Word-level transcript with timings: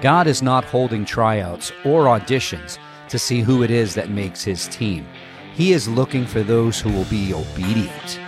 God 0.00 0.26
is 0.26 0.40
not 0.40 0.64
holding 0.64 1.04
tryouts 1.04 1.72
or 1.84 2.04
auditions 2.04 2.78
to 3.10 3.18
see 3.18 3.42
who 3.42 3.62
it 3.62 3.70
is 3.70 3.94
that 3.96 4.08
makes 4.08 4.42
his 4.42 4.66
team. 4.68 5.06
He 5.52 5.74
is 5.74 5.86
looking 5.86 6.24
for 6.24 6.42
those 6.42 6.80
who 6.80 6.90
will 6.90 7.04
be 7.04 7.34
obedient. 7.34 8.18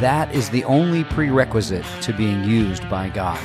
That 0.00 0.34
is 0.34 0.50
the 0.50 0.64
only 0.64 1.04
prerequisite 1.04 1.86
to 2.00 2.12
being 2.12 2.42
used 2.42 2.90
by 2.90 3.08
God. 3.08 3.38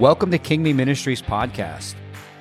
Welcome 0.00 0.32
to 0.32 0.38
King 0.38 0.64
Me 0.64 0.72
Ministries 0.72 1.22
podcast. 1.22 1.94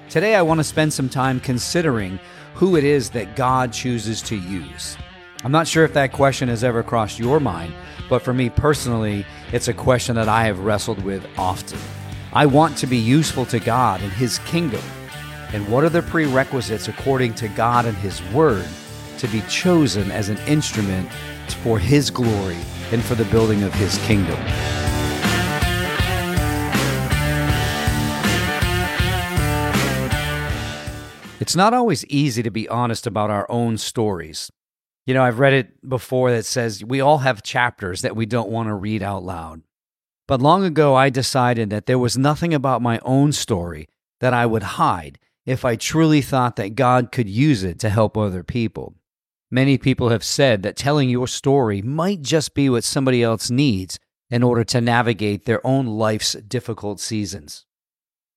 Today 0.09 0.33
I 0.33 0.41
want 0.41 0.59
to 0.61 0.63
spend 0.63 0.91
some 0.91 1.09
time 1.09 1.39
considering 1.39 2.19
who 2.55 2.75
it 2.75 2.83
is 2.83 3.11
that 3.11 3.35
God 3.35 3.71
chooses 3.71 4.23
to 4.23 4.35
use. 4.35 4.97
I'm 5.43 5.51
not 5.51 5.67
sure 5.67 5.83
if 5.83 5.93
that 5.93 6.13
question 6.13 6.49
has 6.49 6.63
ever 6.63 6.83
crossed 6.83 7.17
your 7.17 7.39
mind, 7.39 7.73
but 8.07 8.21
for 8.21 8.31
me 8.31 8.51
personally, 8.51 9.25
it's 9.51 9.67
a 9.67 9.73
question 9.73 10.15
that 10.15 10.29
I 10.29 10.43
have 10.43 10.59
wrestled 10.59 11.03
with 11.03 11.25
often. 11.35 11.79
I 12.31 12.45
want 12.45 12.77
to 12.77 12.87
be 12.87 12.97
useful 12.97 13.47
to 13.47 13.59
God 13.59 14.01
and 14.01 14.11
His 14.11 14.37
kingdom. 14.39 14.83
And 15.51 15.67
what 15.67 15.83
are 15.83 15.89
the 15.89 16.03
prerequisites 16.03 16.87
according 16.87 17.33
to 17.35 17.47
God 17.47 17.87
and 17.87 17.97
His 17.97 18.21
Word 18.25 18.67
to 19.17 19.27
be 19.29 19.41
chosen 19.49 20.11
as 20.11 20.29
an 20.29 20.37
instrument 20.47 21.11
for 21.63 21.79
His 21.79 22.11
glory 22.11 22.57
and 22.91 23.03
for 23.03 23.15
the 23.15 23.25
building 23.25 23.63
of 23.63 23.73
His 23.73 23.97
kingdom? 24.05 24.37
It's 31.39 31.55
not 31.55 31.73
always 31.73 32.05
easy 32.05 32.43
to 32.43 32.51
be 32.51 32.69
honest 32.69 33.07
about 33.07 33.31
our 33.31 33.47
own 33.49 33.79
stories. 33.79 34.51
You 35.05 35.13
know, 35.13 35.23
I've 35.23 35.39
read 35.39 35.53
it 35.53 35.87
before 35.87 36.31
that 36.31 36.45
says 36.45 36.83
we 36.83 37.01
all 37.01 37.19
have 37.19 37.43
chapters 37.43 38.01
that 38.01 38.15
we 38.15 38.25
don't 38.25 38.49
want 38.49 38.67
to 38.69 38.75
read 38.75 39.01
out 39.01 39.23
loud. 39.23 39.61
But 40.27 40.41
long 40.41 40.63
ago, 40.63 40.95
I 40.95 41.09
decided 41.09 41.69
that 41.71 41.87
there 41.87 41.99
was 41.99 42.17
nothing 42.17 42.53
about 42.53 42.81
my 42.81 42.99
own 43.03 43.31
story 43.31 43.89
that 44.19 44.33
I 44.33 44.45
would 44.45 44.63
hide 44.63 45.19
if 45.45 45.65
I 45.65 45.75
truly 45.75 46.21
thought 46.21 46.55
that 46.57 46.75
God 46.75 47.11
could 47.11 47.27
use 47.27 47.63
it 47.63 47.79
to 47.79 47.89
help 47.89 48.15
other 48.15 48.43
people. 48.43 48.95
Many 49.49 49.77
people 49.77 50.09
have 50.09 50.23
said 50.23 50.63
that 50.63 50.77
telling 50.77 51.09
your 51.09 51.27
story 51.27 51.81
might 51.81 52.21
just 52.21 52.53
be 52.53 52.69
what 52.69 52.85
somebody 52.85 53.21
else 53.21 53.49
needs 53.49 53.99
in 54.29 54.43
order 54.43 54.63
to 54.63 54.79
navigate 54.79 55.45
their 55.45 55.65
own 55.67 55.85
life's 55.85 56.33
difficult 56.33 57.01
seasons. 57.01 57.65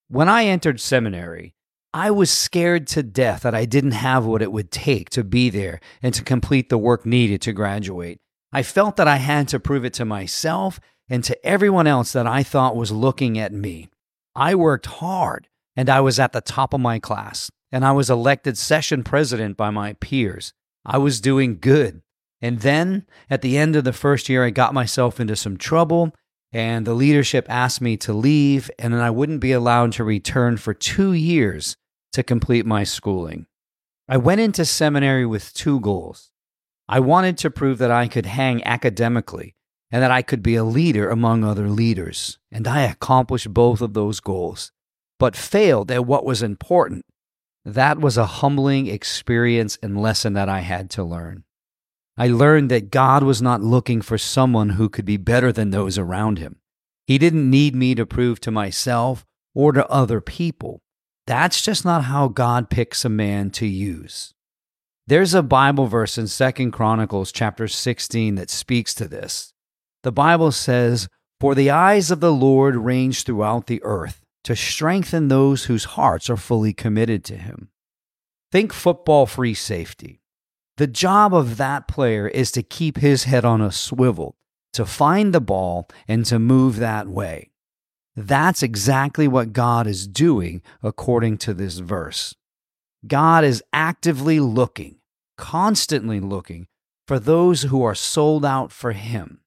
When 0.09 0.29
I 0.29 0.47
entered 0.47 0.81
seminary, 0.81 1.55
I 1.97 2.11
was 2.11 2.29
scared 2.29 2.89
to 2.89 3.05
death 3.05 3.43
that 3.43 3.55
I 3.55 3.67
didn't 3.67 3.93
have 3.93 4.27
what 4.27 4.43
it 4.43 4.51
would 4.51 4.73
take 4.73 5.11
to 5.11 5.23
be 5.23 5.49
there 5.49 5.79
and 6.03 6.13
to 6.15 6.25
complete 6.25 6.69
the 6.69 6.77
work 6.77 7.07
needed 7.07 7.41
to 7.43 7.53
graduate. 7.53 8.19
I 8.53 8.65
felt 8.65 8.97
that 8.97 9.07
I 9.07 9.19
had 9.19 9.47
to 9.49 9.61
prove 9.61 9.85
it 9.85 9.95
to 9.95 10.05
myself 10.05 10.81
and 11.09 11.23
to 11.23 11.47
everyone 11.47 11.87
else 11.87 12.13
that 12.13 12.27
I 12.27 12.43
thought 12.43 12.75
was 12.75 12.91
looking 12.91 13.39
at 13.39 13.53
me. 13.53 13.91
I 14.35 14.57
worked 14.57 14.87
hard 14.87 15.47
and 15.77 15.89
I 15.89 16.01
was 16.01 16.19
at 16.19 16.33
the 16.33 16.41
top 16.41 16.75
of 16.75 16.81
my 16.81 16.99
class, 16.99 17.49
and 17.71 17.85
I 17.85 17.93
was 17.93 18.11
elected 18.11 18.59
session 18.59 19.05
president 19.05 19.57
by 19.57 19.71
my 19.71 19.93
peers. 19.93 20.53
I 20.85 20.99
was 20.99 21.21
doing 21.21 21.59
good. 21.61 22.03
And 22.43 22.59
then 22.61 23.07
at 23.31 23.41
the 23.41 23.57
end 23.57 23.77
of 23.77 23.85
the 23.85 23.93
first 23.93 24.29
year, 24.29 24.45
I 24.45 24.51
got 24.51 24.75
myself 24.75 25.21
into 25.21 25.37
some 25.37 25.57
trouble, 25.57 26.13
and 26.53 26.87
the 26.87 26.95
leadership 26.95 27.47
asked 27.49 27.81
me 27.81 27.97
to 27.99 28.13
leave, 28.13 28.69
and 28.81 28.93
then 28.93 29.01
I 29.01 29.11
wouldn't 29.11 29.41
be 29.41 29.53
allowed 29.53 29.93
to 29.93 30.05
return 30.05 30.57
for 30.57 30.75
two 30.75 31.13
years 31.13 31.77
to 32.15 32.23
complete 32.23 32.65
my 32.65 32.85
schooling. 32.85 33.47
I 34.09 34.17
went 34.17 34.41
into 34.41 34.65
seminary 34.65 35.27
with 35.27 35.53
two 35.53 35.81
goals. 35.81 36.31
I 36.89 37.01
wanted 37.01 37.37
to 37.39 37.51
prove 37.51 37.79
that 37.79 37.91
I 37.91 38.09
could 38.09 38.27
hang 38.27 38.65
academically 38.65 39.55
and 39.91 40.03
that 40.03 40.11
I 40.11 40.23
could 40.23 40.43
be 40.43 40.55
a 40.55 40.65
leader 40.65 41.09
among 41.09 41.45
other 41.45 41.69
leaders, 41.69 42.39
and 42.53 42.69
I 42.69 42.83
accomplished 42.83 43.53
both 43.53 43.81
of 43.81 43.95
those 43.95 44.21
goals, 44.21 44.73
but 45.19 45.37
failed 45.37 45.91
at 45.91 46.07
what 46.07 46.25
was 46.25 46.43
important. 46.43 47.05
That 47.65 47.99
was 47.99 48.17
a 48.17 48.27
humbling 48.27 48.87
experience 48.87 49.79
and 49.83 50.01
lesson 50.01 50.35
that 50.35 50.49
I 50.49 50.61
had 50.61 50.91
to 50.91 51.05
learn. 51.05 51.45
I 52.17 52.29
learned 52.29 52.71
that 52.71 52.91
God 52.91 53.25
was 53.25 53.43
not 53.43 53.61
looking 53.61 54.03
for 54.03 54.19
someone 54.19 54.71
who 54.71 54.89
could 54.89 55.05
be 55.05 55.17
better 55.17 55.51
than 55.51 55.71
those 55.71 55.99
around 55.99 56.39
him. 56.39 56.61
He 57.07 57.19
didn't 57.19 57.51
need 57.51 57.75
me 57.75 57.95
to 57.97 58.07
prove 58.07 58.39
to 58.41 58.51
myself 58.51 59.25
or 59.55 59.73
to 59.73 59.89
other 59.89 60.21
people 60.21 60.83
that's 61.27 61.63
just 61.63 61.85
not 61.85 62.05
how 62.05 62.29
God 62.29 62.71
picks 62.71 63.05
a 63.05 63.09
man 63.09 63.51
to 63.53 63.67
use. 63.67 64.35
There's 65.07 65.35
a 65.35 65.43
Bible 65.43 65.87
verse 65.87 66.19
in 66.19 66.29
Second 66.29 66.73
Chronicles 66.73 67.33
chapter 67.33 67.69
16 67.69 68.35
that 68.37 68.51
speaks 68.51 68.95
to 68.95 69.09
this. 69.09 69.53
The 70.03 70.13
Bible 70.13 70.53
says, 70.53 71.09
For 71.41 71.55
the 71.55 71.71
eyes 71.71 72.11
of 72.11 72.21
the 72.21 72.33
Lord 72.33 72.77
range 72.77 73.25
throughout 73.25 73.67
the 73.67 73.83
earth 73.83 74.23
to 74.45 74.55
strengthen 74.55 75.29
those 75.29 75.65
whose 75.65 75.85
hearts 75.85 76.29
are 76.29 76.37
fully 76.37 76.73
committed 76.73 77.25
to 77.25 77.37
him. 77.37 77.69
Think 78.53 78.73
football 78.73 79.27
free 79.27 79.55
safety. 79.55 80.21
The 80.77 80.87
job 80.87 81.35
of 81.35 81.57
that 81.57 81.89
player 81.89 82.29
is 82.29 82.51
to 82.53 82.63
keep 82.63 82.99
his 82.99 83.25
head 83.25 83.45
on 83.45 83.61
a 83.61 83.73
swivel, 83.73 84.37
to 84.73 84.85
find 84.85 85.33
the 85.33 85.41
ball, 85.41 85.89
and 86.07 86.25
to 86.27 86.39
move 86.39 86.77
that 86.77 87.09
way. 87.09 87.51
That's 88.17 88.63
exactly 88.63 89.27
what 89.27 89.53
God 89.53 89.87
is 89.87 90.07
doing 90.07 90.63
according 90.83 91.39
to 91.39 91.55
this 91.55 91.79
verse. 91.79 92.35
God 93.07 93.45
is 93.45 93.63
actively 93.73 94.41
looking, 94.41 94.99
constantly 95.37 96.21
looking 96.21 96.69
for 97.07 97.19
those 97.19 97.63
who 97.63 97.83
are 97.83 97.95
sold 97.95 98.45
out 98.45 98.73
for 98.73 98.93
Him, 98.93 99.41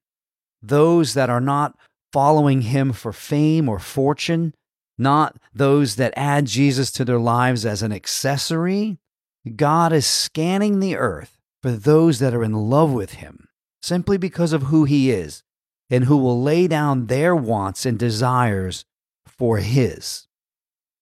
those 0.62 1.14
that 1.14 1.30
are 1.30 1.40
not 1.40 1.76
following 2.12 2.62
Him 2.62 2.92
for 2.92 3.12
fame 3.12 3.68
or 3.68 3.78
fortune, 3.78 4.54
not 4.98 5.36
those 5.54 5.96
that 5.96 6.12
add 6.16 6.46
Jesus 6.46 6.90
to 6.92 7.04
their 7.04 7.18
lives 7.18 7.64
as 7.64 7.82
an 7.82 7.92
accessory. 7.92 8.98
God 9.56 9.92
is 9.92 10.06
scanning 10.06 10.80
the 10.80 10.96
earth 10.96 11.38
for 11.62 11.70
those 11.70 12.18
that 12.18 12.34
are 12.34 12.44
in 12.44 12.52
love 12.52 12.92
with 12.92 13.14
Him 13.14 13.48
simply 13.80 14.18
because 14.18 14.52
of 14.52 14.64
who 14.64 14.84
He 14.84 15.10
is 15.10 15.42
and 15.90 16.04
who 16.04 16.16
will 16.16 16.40
lay 16.42 16.66
down 16.66 17.06
their 17.06 17.34
wants 17.34 17.86
and 17.86 17.98
desires 17.98 18.84
for 19.26 19.58
His. 19.58 20.26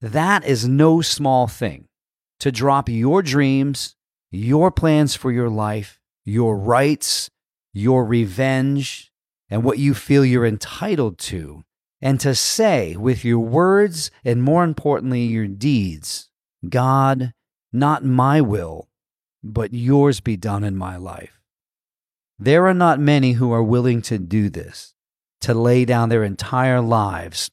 That 0.01 0.45
is 0.45 0.69
no 0.69 1.01
small 1.01 1.47
thing. 1.47 1.89
To 2.41 2.53
drop 2.53 2.89
your 2.89 3.23
dreams, 3.23 3.97
your 4.31 4.71
plans 4.71 5.15
for 5.15 5.33
your 5.33 5.49
life, 5.49 6.01
your 6.25 6.57
rights, 6.57 7.31
your 7.73 8.05
revenge, 8.05 9.11
and 9.49 9.63
what 9.63 9.79
you 9.79 9.95
feel 9.95 10.25
you're 10.25 10.47
entitled 10.47 11.19
to, 11.19 11.65
and 12.03 12.21
to 12.21 12.35
say 12.35 12.97
with 12.97 13.25
your 13.25 13.41
words 13.41 14.11
and 14.25 14.43
more 14.43 14.65
importantly, 14.65 15.23
your 15.23 15.47
deeds, 15.47 16.29
God, 16.69 17.33
not 17.73 18.05
my 18.05 18.41
will, 18.41 18.89
but 19.43 19.73
yours 19.73 20.21
be 20.21 20.37
done 20.37 20.65
in 20.65 20.77
my 20.77 20.97
life. 20.97 21.36
There 22.39 22.67
are 22.67 22.75
not 22.75 23.01
many 23.01 23.33
who 23.33 23.53
are 23.53 23.63
willing 23.63 24.03
to 24.03 24.19
do 24.19 24.51
this, 24.51 24.95
to 25.41 25.55
lay 25.55 25.85
down 25.85 26.09
their 26.09 26.25
entire 26.25 26.81
lives 26.81 27.51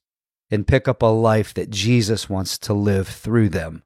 and 0.52 0.68
pick 0.68 0.88
up 0.88 1.02
a 1.02 1.08
life 1.08 1.54
that 1.54 1.70
Jesus 1.70 2.30
wants 2.30 2.58
to 2.60 2.74
live 2.74 3.08
through 3.08 3.50
them. 3.50 3.84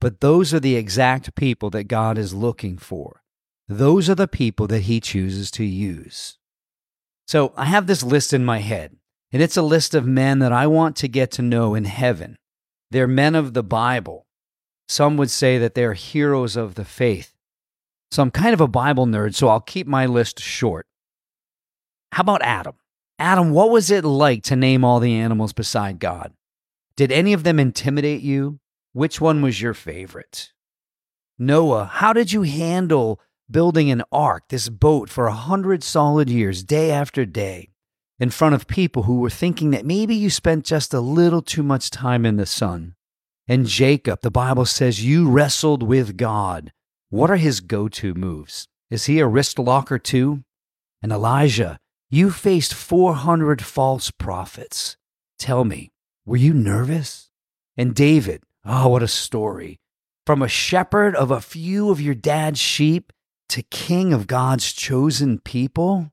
But 0.00 0.20
those 0.20 0.52
are 0.52 0.60
the 0.60 0.76
exact 0.76 1.34
people 1.34 1.70
that 1.70 1.84
God 1.84 2.18
is 2.18 2.34
looking 2.34 2.78
for. 2.78 3.22
Those 3.68 4.10
are 4.10 4.14
the 4.14 4.28
people 4.28 4.66
that 4.66 4.82
He 4.82 5.00
chooses 5.00 5.50
to 5.52 5.64
use. 5.64 6.38
So 7.26 7.52
I 7.56 7.66
have 7.66 7.86
this 7.86 8.02
list 8.02 8.32
in 8.32 8.44
my 8.44 8.58
head, 8.58 8.96
and 9.32 9.42
it's 9.42 9.56
a 9.56 9.62
list 9.62 9.94
of 9.94 10.06
men 10.06 10.38
that 10.40 10.52
I 10.52 10.66
want 10.66 10.96
to 10.96 11.08
get 11.08 11.30
to 11.32 11.42
know 11.42 11.74
in 11.74 11.84
heaven. 11.84 12.36
They're 12.90 13.06
men 13.06 13.34
of 13.34 13.54
the 13.54 13.62
Bible. 13.62 14.26
Some 14.88 15.16
would 15.16 15.30
say 15.30 15.58
that 15.58 15.74
they're 15.74 15.94
heroes 15.94 16.56
of 16.56 16.74
the 16.74 16.84
faith. 16.84 17.33
So 18.14 18.22
I'm 18.22 18.30
kind 18.30 18.54
of 18.54 18.60
a 18.60 18.68
Bible 18.68 19.06
nerd, 19.06 19.34
so 19.34 19.48
I'll 19.48 19.60
keep 19.60 19.88
my 19.88 20.06
list 20.06 20.38
short. 20.38 20.86
How 22.12 22.20
about 22.20 22.42
Adam? 22.42 22.76
Adam, 23.18 23.50
what 23.50 23.70
was 23.70 23.90
it 23.90 24.04
like 24.04 24.44
to 24.44 24.54
name 24.54 24.84
all 24.84 25.00
the 25.00 25.16
animals 25.16 25.52
beside 25.52 25.98
God? 25.98 26.32
Did 26.94 27.10
any 27.10 27.32
of 27.32 27.42
them 27.42 27.58
intimidate 27.58 28.22
you? 28.22 28.60
Which 28.92 29.20
one 29.20 29.42
was 29.42 29.60
your 29.60 29.74
favorite? 29.74 30.52
Noah, 31.40 31.86
how 31.86 32.12
did 32.12 32.30
you 32.30 32.42
handle 32.42 33.20
building 33.50 33.90
an 33.90 34.04
ark, 34.12 34.44
this 34.48 34.68
boat, 34.68 35.10
for 35.10 35.26
a 35.26 35.32
hundred 35.32 35.82
solid 35.82 36.30
years, 36.30 36.62
day 36.62 36.92
after 36.92 37.26
day, 37.26 37.70
in 38.20 38.30
front 38.30 38.54
of 38.54 38.68
people 38.68 39.02
who 39.02 39.18
were 39.18 39.28
thinking 39.28 39.72
that 39.72 39.84
maybe 39.84 40.14
you 40.14 40.30
spent 40.30 40.64
just 40.64 40.94
a 40.94 41.00
little 41.00 41.42
too 41.42 41.64
much 41.64 41.90
time 41.90 42.24
in 42.24 42.36
the 42.36 42.46
sun? 42.46 42.94
And 43.48 43.66
Jacob, 43.66 44.20
the 44.20 44.30
Bible 44.30 44.66
says 44.66 45.04
you 45.04 45.28
wrestled 45.28 45.82
with 45.82 46.16
God 46.16 46.70
what 47.14 47.30
are 47.30 47.36
his 47.36 47.60
go 47.60 47.86
to 47.86 48.12
moves? 48.12 48.66
Is 48.90 49.04
he 49.04 49.20
a 49.20 49.26
wrist 49.28 49.56
locker 49.56 50.00
too? 50.00 50.42
And 51.00 51.12
Elijah, 51.12 51.78
you 52.10 52.32
faced 52.32 52.74
400 52.74 53.62
false 53.64 54.10
prophets. 54.10 54.96
Tell 55.38 55.64
me, 55.64 55.92
were 56.26 56.36
you 56.36 56.52
nervous? 56.52 57.30
And 57.76 57.94
David, 57.94 58.42
oh, 58.64 58.88
what 58.88 59.04
a 59.04 59.06
story. 59.06 59.78
From 60.26 60.42
a 60.42 60.48
shepherd 60.48 61.14
of 61.14 61.30
a 61.30 61.40
few 61.40 61.88
of 61.90 62.00
your 62.00 62.16
dad's 62.16 62.58
sheep 62.58 63.12
to 63.50 63.62
king 63.62 64.12
of 64.12 64.26
God's 64.26 64.72
chosen 64.72 65.38
people. 65.38 66.10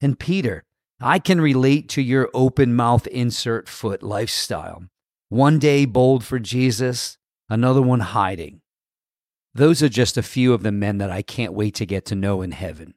And 0.00 0.18
Peter, 0.18 0.64
I 1.00 1.20
can 1.20 1.40
relate 1.40 1.88
to 1.90 2.02
your 2.02 2.28
open 2.34 2.74
mouth 2.74 3.06
insert 3.06 3.68
foot 3.68 4.02
lifestyle. 4.02 4.82
One 5.28 5.60
day 5.60 5.84
bold 5.84 6.24
for 6.24 6.40
Jesus, 6.40 7.18
another 7.48 7.82
one 7.82 8.00
hiding. 8.00 8.62
Those 9.54 9.82
are 9.82 9.88
just 9.88 10.16
a 10.16 10.22
few 10.22 10.52
of 10.52 10.62
the 10.62 10.72
men 10.72 10.98
that 10.98 11.10
I 11.10 11.22
can't 11.22 11.52
wait 11.52 11.74
to 11.76 11.86
get 11.86 12.04
to 12.06 12.14
know 12.14 12.42
in 12.42 12.52
heaven. 12.52 12.94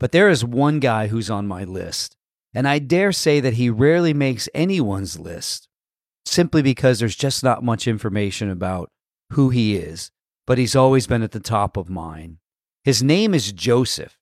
But 0.00 0.12
there 0.12 0.28
is 0.28 0.44
one 0.44 0.80
guy 0.80 1.06
who's 1.06 1.30
on 1.30 1.46
my 1.46 1.64
list, 1.64 2.16
and 2.52 2.66
I 2.66 2.80
dare 2.80 3.12
say 3.12 3.40
that 3.40 3.54
he 3.54 3.70
rarely 3.70 4.12
makes 4.12 4.48
anyone's 4.52 5.18
list 5.18 5.68
simply 6.24 6.62
because 6.62 6.98
there's 6.98 7.16
just 7.16 7.42
not 7.44 7.64
much 7.64 7.86
information 7.86 8.50
about 8.50 8.90
who 9.30 9.50
he 9.50 9.76
is, 9.76 10.10
but 10.46 10.58
he's 10.58 10.76
always 10.76 11.06
been 11.06 11.22
at 11.22 11.32
the 11.32 11.40
top 11.40 11.76
of 11.76 11.88
mine. 11.88 12.38
His 12.84 13.02
name 13.02 13.32
is 13.34 13.52
Joseph. 13.52 14.18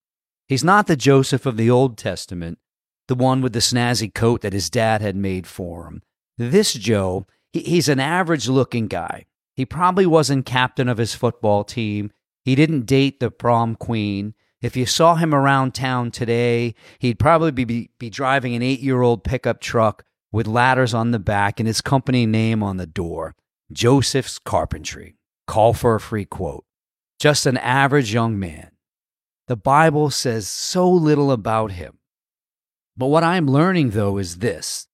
He's 0.46 0.64
not 0.64 0.86
the 0.86 0.96
Joseph 0.96 1.46
of 1.46 1.56
the 1.56 1.70
Old 1.70 1.96
Testament, 1.96 2.58
the 3.08 3.14
one 3.14 3.40
with 3.40 3.52
the 3.52 3.60
snazzy 3.60 4.12
coat 4.12 4.42
that 4.42 4.52
his 4.52 4.70
dad 4.70 5.00
had 5.00 5.16
made 5.16 5.46
for 5.46 5.86
him. 5.86 6.02
This 6.36 6.74
Joe, 6.74 7.26
he's 7.52 7.88
an 7.88 8.00
average 8.00 8.48
looking 8.48 8.86
guy. 8.86 9.26
He 9.60 9.66
probably 9.66 10.06
wasn't 10.06 10.46
captain 10.46 10.88
of 10.88 10.96
his 10.96 11.14
football 11.14 11.64
team. 11.64 12.12
He 12.46 12.54
didn't 12.54 12.86
date 12.86 13.20
the 13.20 13.30
prom 13.30 13.76
queen. 13.76 14.32
If 14.62 14.74
you 14.74 14.86
saw 14.86 15.16
him 15.16 15.34
around 15.34 15.74
town 15.74 16.12
today, 16.12 16.74
he'd 16.98 17.18
probably 17.18 17.50
be, 17.50 17.90
be 17.98 18.08
driving 18.08 18.54
an 18.54 18.62
eight 18.62 18.80
year 18.80 19.02
old 19.02 19.22
pickup 19.22 19.60
truck 19.60 20.02
with 20.32 20.46
ladders 20.46 20.94
on 20.94 21.10
the 21.10 21.18
back 21.18 21.60
and 21.60 21.66
his 21.66 21.82
company 21.82 22.24
name 22.24 22.62
on 22.62 22.78
the 22.78 22.86
door 22.86 23.36
Joseph's 23.70 24.38
Carpentry. 24.38 25.18
Call 25.46 25.74
for 25.74 25.94
a 25.94 26.00
free 26.00 26.24
quote. 26.24 26.64
Just 27.18 27.44
an 27.44 27.58
average 27.58 28.14
young 28.14 28.38
man. 28.38 28.70
The 29.46 29.56
Bible 29.56 30.08
says 30.08 30.48
so 30.48 30.90
little 30.90 31.30
about 31.30 31.72
him. 31.72 31.98
But 32.96 33.08
what 33.08 33.24
I'm 33.24 33.46
learning, 33.46 33.90
though, 33.90 34.16
is 34.16 34.38
this 34.38 34.86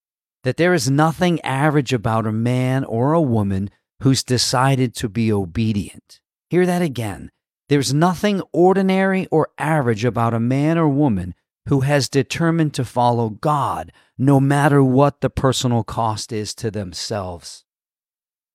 that 0.42 0.56
there 0.56 0.74
is 0.74 0.90
nothing 0.90 1.40
average 1.42 1.92
about 1.92 2.26
a 2.26 2.32
man 2.32 2.82
or 2.82 3.12
a 3.12 3.20
woman 3.20 3.70
who's 4.02 4.22
decided 4.22 4.94
to 4.94 5.08
be 5.08 5.32
obedient. 5.32 6.20
Hear 6.50 6.66
that 6.66 6.82
again. 6.82 7.30
There's 7.68 7.92
nothing 7.92 8.42
ordinary 8.52 9.26
or 9.30 9.48
average 9.58 10.04
about 10.04 10.34
a 10.34 10.40
man 10.40 10.78
or 10.78 10.88
woman 10.88 11.34
who 11.68 11.80
has 11.80 12.08
determined 12.08 12.74
to 12.74 12.84
follow 12.84 13.30
God, 13.30 13.92
no 14.16 14.38
matter 14.38 14.82
what 14.82 15.20
the 15.20 15.30
personal 15.30 15.82
cost 15.82 16.32
is 16.32 16.54
to 16.54 16.70
themselves. 16.70 17.64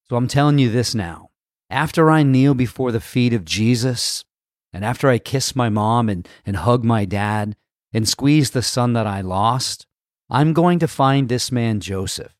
So 0.08 0.16
I'm 0.16 0.28
telling 0.28 0.60
you 0.60 0.70
this 0.70 0.96
now. 0.96 1.30
After 1.70 2.10
I 2.10 2.24
kneel 2.24 2.54
before 2.54 2.92
the 2.92 3.02
feet 3.02 3.34
of 3.34 3.46
Jesus, 3.46 4.24
and 4.72 4.86
after 4.86 5.10
I 5.10 5.20
kiss 5.20 5.56
my 5.56 5.70
mom 5.70 6.08
and, 6.10 6.28
and 6.46 6.56
hug 6.56 6.84
my 6.84 7.04
dad, 7.06 7.56
and 7.94 8.08
squeeze 8.08 8.52
the 8.52 8.62
son 8.62 8.94
that 8.94 9.08
I 9.08 9.20
lost, 9.22 9.86
I'm 10.30 10.54
going 10.54 10.80
to 10.80 10.88
find 10.88 11.28
this 11.28 11.52
man 11.52 11.82
Joseph. 11.82 12.34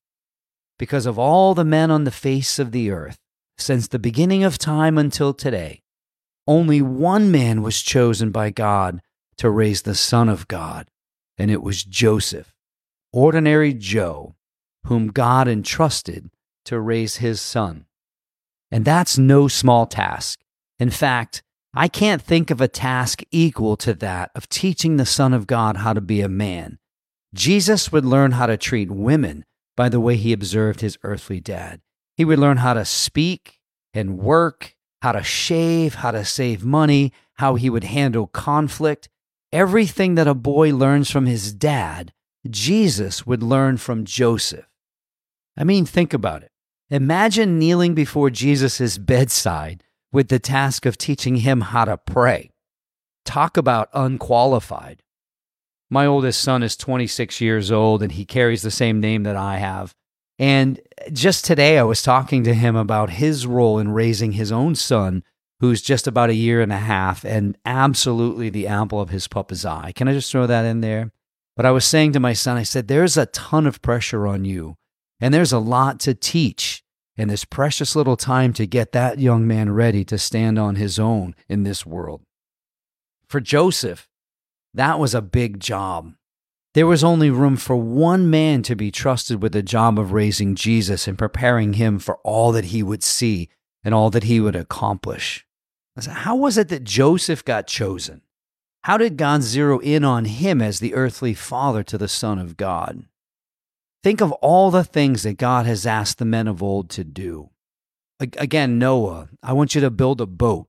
Because 0.82 1.06
of 1.06 1.20
all 1.20 1.54
the 1.54 1.64
men 1.64 1.92
on 1.92 2.06
the 2.06 2.10
face 2.10 2.58
of 2.58 2.72
the 2.72 2.90
earth, 2.90 3.20
since 3.56 3.88
the 3.88 4.00
beginning 4.00 4.44
of 4.44 4.58
time 4.58 4.98
until 4.98 5.32
today, 5.32 5.84
only 6.48 6.82
one 6.82 7.30
man 7.30 7.62
was 7.62 7.84
chosen 7.84 8.32
by 8.32 8.50
God 8.50 9.00
to 9.38 9.52
raise 9.52 9.84
the 9.84 9.94
Son 9.94 10.28
of 10.28 10.48
God, 10.48 10.90
and 11.38 11.52
it 11.52 11.62
was 11.62 11.84
Joseph, 11.84 12.56
ordinary 13.14 13.76
Joe, 13.76 14.34
whom 14.88 15.10
God 15.10 15.48
entrusted 15.48 16.32
to 16.66 16.80
raise 16.80 17.18
his 17.18 17.40
son. 17.40 17.86
And 18.72 18.84
that's 18.84 19.20
no 19.20 19.48
small 19.48 19.86
task. 19.86 20.40
In 20.80 20.90
fact, 20.90 21.44
I 21.76 21.90
can't 21.90 22.24
think 22.24 22.50
of 22.50 22.60
a 22.60 22.68
task 22.68 23.22
equal 23.30 23.78
to 23.78 23.94
that 23.94 24.32
of 24.34 24.50
teaching 24.50 24.98
the 24.98 25.06
Son 25.06 25.32
of 25.32 25.46
God 25.46 25.78
how 25.78 25.94
to 25.94 26.02
be 26.02 26.22
a 26.22 26.28
man. 26.28 26.80
Jesus 27.36 27.92
would 27.92 28.04
learn 28.04 28.32
how 28.32 28.48
to 28.48 28.58
treat 28.58 28.90
women 28.90 29.46
by 29.76 29.90
the 29.90 30.00
way 30.00 30.16
he 30.16 30.34
observed 30.34 30.82
his 30.82 30.98
earthly 31.04 31.40
dad. 31.40 31.82
He 32.16 32.26
would 32.26 32.40
learn 32.40 32.58
how 32.58 32.74
to 32.74 32.86
speak 32.86 33.60
and 33.94 34.18
work, 34.18 34.76
how 35.02 35.14
to 35.14 35.24
shave, 35.24 35.96
how 35.96 36.12
to 36.12 36.24
save 36.26 36.64
money, 36.64 37.14
how 37.36 37.56
he 37.56 37.70
would 37.70 37.86
handle 37.86 38.28
conflict. 38.28 39.10
Everything 39.52 40.16
that 40.16 40.28
a 40.28 40.34
boy 40.34 40.74
learns 40.74 41.10
from 41.10 41.26
his 41.26 41.54
dad, 41.54 42.14
Jesus 42.50 43.26
would 43.26 43.44
learn 43.44 43.78
from 43.78 44.06
Joseph. 44.06 44.68
I 45.58 45.64
mean, 45.64 45.86
think 45.86 46.14
about 46.14 46.44
it. 46.44 46.52
Imagine 46.90 47.60
kneeling 47.60 47.94
before 47.94 48.30
Jesus' 48.30 48.98
bedside 48.98 49.84
with 50.12 50.28
the 50.28 50.40
task 50.40 50.86
of 50.86 50.98
teaching 50.98 51.38
him 51.38 51.62
how 51.62 51.86
to 51.86 51.98
pray. 51.98 52.52
Talk 53.26 53.58
about 53.58 53.90
unqualified. 53.94 55.04
My 55.94 56.06
oldest 56.06 56.40
son 56.40 56.64
is 56.64 56.78
26 56.78 57.42
years 57.42 57.70
old 57.70 58.02
and 58.02 58.14
he 58.14 58.24
carries 58.24 58.62
the 58.62 58.72
same 58.72 59.02
name 59.02 59.24
that 59.24 59.36
I 59.36 59.58
have. 59.58 59.94
And 60.40 60.80
just 61.12 61.44
today, 61.44 61.78
I 61.78 61.84
was 61.84 62.02
talking 62.02 62.46
to 62.46 62.54
him 62.54 62.78
about 62.78 63.10
his 63.10 63.46
role 63.46 63.78
in 63.78 63.92
raising 63.92 64.32
his 64.32 64.54
own 64.54 64.76
son, 64.76 65.24
who's 65.60 65.82
just 65.82 66.08
about 66.08 66.30
a 66.30 66.34
year 66.34 66.62
and 66.62 66.72
a 66.72 66.78
half 66.78 67.26
and 67.26 67.58
absolutely 67.66 68.50
the 68.50 68.68
apple 68.68 69.02
of 69.02 69.10
his 69.10 69.28
papa's 69.28 69.66
eye. 69.66 69.92
Can 69.94 70.08
I 70.08 70.14
just 70.14 70.32
throw 70.32 70.48
that 70.48 70.64
in 70.64 70.80
there? 70.80 71.12
But 71.58 71.66
I 71.66 71.72
was 71.72 71.84
saying 71.84 72.14
to 72.14 72.22
my 72.22 72.32
son, 72.32 72.56
I 72.56 72.64
said, 72.64 72.88
there's 72.88 73.18
a 73.18 73.26
ton 73.28 73.68
of 73.68 73.82
pressure 73.82 74.26
on 74.26 74.46
you, 74.46 74.78
and 75.20 75.34
there's 75.34 75.52
a 75.52 75.60
lot 75.60 76.00
to 76.00 76.14
teach 76.14 76.84
and 77.18 77.30
this 77.30 77.44
precious 77.44 77.98
little 77.98 78.16
time 78.16 78.54
to 78.54 78.66
get 78.66 78.94
that 78.94 79.20
young 79.20 79.46
man 79.46 79.72
ready 79.72 80.06
to 80.06 80.18
stand 80.18 80.58
on 80.58 80.76
his 80.76 80.98
own 80.98 81.36
in 81.50 81.64
this 81.64 81.86
world. 81.86 82.22
For 83.28 83.42
Joseph, 83.42 84.08
that 84.74 85.00
was 85.00 85.14
a 85.14 85.22
big 85.22 85.60
job. 85.60 86.14
There 86.74 86.88
was 86.88 87.04
only 87.04 87.30
room 87.30 87.58
for 87.58 87.76
one 87.76 88.30
man 88.30 88.64
to 88.64 88.76
be 88.76 88.92
trusted 88.92 89.42
with 89.42 89.52
the 89.52 89.62
job 89.62 90.00
of 90.00 90.14
raising 90.14 90.56
Jesus 90.56 91.08
and 91.08 91.18
preparing 91.18 91.74
him 91.74 92.00
for 92.00 92.18
all 92.24 92.54
that 92.54 92.66
he 92.66 92.82
would 92.82 93.04
see 93.04 93.50
and 93.84 93.94
all 93.94 94.10
that 94.12 94.24
he 94.24 94.40
would 94.40 94.56
accomplish. 94.56 95.46
How 96.08 96.38
was 96.38 96.58
it 96.58 96.70
that 96.70 96.86
Joseph 96.86 97.44
got 97.44 97.68
chosen? 97.68 98.22
How 98.84 98.98
did 98.98 99.18
God 99.18 99.44
zero 99.44 99.80
in 99.80 100.06
on 100.06 100.26
him 100.26 100.62
as 100.62 100.80
the 100.80 100.94
earthly 100.94 101.34
father 101.34 101.84
to 101.84 101.98
the 101.98 102.08
Son 102.08 102.40
of 102.40 102.56
God? 102.56 103.04
Think 104.02 104.22
of 104.22 104.32
all 104.34 104.72
the 104.72 104.84
things 104.84 105.24
that 105.24 105.38
God 105.38 105.66
has 105.66 105.86
asked 105.86 106.18
the 106.18 106.26
men 106.26 106.48
of 106.48 106.64
old 106.64 106.90
to 106.92 107.04
do. 107.04 107.50
Again, 108.20 108.80
Noah, 108.80 109.30
I 109.44 109.54
want 109.54 109.76
you 109.76 109.82
to 109.82 109.92
build 109.92 110.22
a 110.22 110.26
boat. 110.26 110.68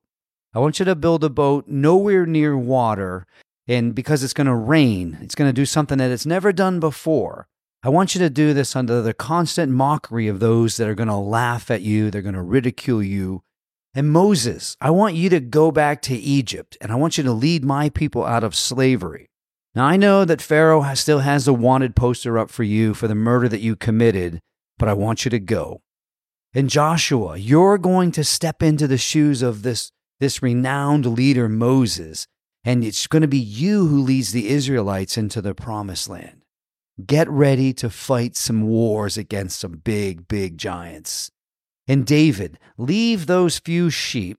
I 0.53 0.59
want 0.59 0.79
you 0.79 0.85
to 0.85 0.95
build 0.95 1.23
a 1.25 1.31
boat 1.31 1.69
nowhere 1.69 2.27
near 2.27 2.57
water. 2.57 3.27
And 3.69 3.95
because 3.95 4.23
it's 4.23 4.33
going 4.33 4.47
to 4.47 4.55
rain, 4.55 5.19
it's 5.21 5.35
going 5.35 5.49
to 5.49 5.53
do 5.53 5.67
something 5.67 5.99
that 5.99 6.11
it's 6.11 6.27
never 6.27 6.53
done 6.53 6.81
before. 6.81 7.47
I 7.85 7.89
want 7.89 8.15
you 8.15 8.19
to 8.21 8.31
do 8.31 8.55
this 8.55 8.77
under 8.77 9.03
the 9.03 9.15
constant 9.15 9.73
mockery 9.73 10.29
of 10.29 10.41
those 10.41 10.77
that 10.77 10.89
are 10.89 10.95
going 10.95 11.09
to 11.09 11.17
laugh 11.17 11.71
at 11.71 11.83
you, 11.83 12.11
they're 12.11 12.23
going 12.23 12.35
to 12.35 12.43
ridicule 12.43 13.03
you. 13.03 13.43
And 13.95 14.11
Moses, 14.11 14.77
I 14.81 14.91
want 14.91 15.17
you 15.17 15.29
to 15.31 15.41
go 15.41 15.71
back 15.71 16.01
to 16.03 16.15
Egypt 16.15 16.77
and 16.81 16.91
I 16.91 16.95
want 16.95 17.19
you 17.19 17.25
to 17.25 17.33
lead 17.33 17.65
my 17.65 17.91
people 17.91 18.25
out 18.25 18.45
of 18.45 18.55
slavery. 18.55 19.29
Now, 19.75 19.87
I 19.87 19.97
know 19.97 20.25
that 20.25 20.43
Pharaoh 20.43 20.83
still 20.95 21.21
has 21.21 21.49
a 21.49 21.53
wanted 21.53 21.97
poster 21.97 22.39
up 22.39 22.51
for 22.51 22.63
you 22.63 22.95
for 22.95 23.09
the 23.09 23.15
murder 23.15 23.49
that 23.49 23.61
you 23.61 23.75
committed, 23.75 24.41
but 24.79 24.89
I 24.89 24.93
want 24.93 25.25
you 25.25 25.31
to 25.31 25.39
go. 25.39 25.81
And 26.55 26.69
Joshua, 26.69 27.37
you're 27.37 27.79
going 27.79 28.13
to 28.13 28.25
step 28.25 28.63
into 28.63 28.87
the 28.87 28.99
shoes 28.99 29.41
of 29.43 29.63
this, 29.63 29.91
this 30.21 30.43
renowned 30.43 31.07
leader, 31.07 31.49
Moses, 31.49 32.27
and 32.65 32.85
it's 32.85 33.07
going 33.07 33.23
to 33.23 33.29
be 33.29 33.39
you 33.39 33.87
who 33.87 34.01
leads 34.01 34.33
the 34.33 34.49
Israelites 34.49 35.19
into 35.19 35.41
the 35.41 35.55
promised 35.55 36.09
land. 36.09 36.45
Get 37.05 37.29
ready 37.29 37.73
to 37.75 37.91
fight 37.91 38.37
some 38.37 38.63
wars 38.63 39.17
against 39.17 39.61
some 39.61 39.81
big, 39.85 40.29
big 40.29 40.59
giants. 40.59 41.31
And 41.89 42.07
David, 42.07 42.59
leave 42.77 43.27
those 43.27 43.59
few 43.59 43.91
sheep 43.91 44.39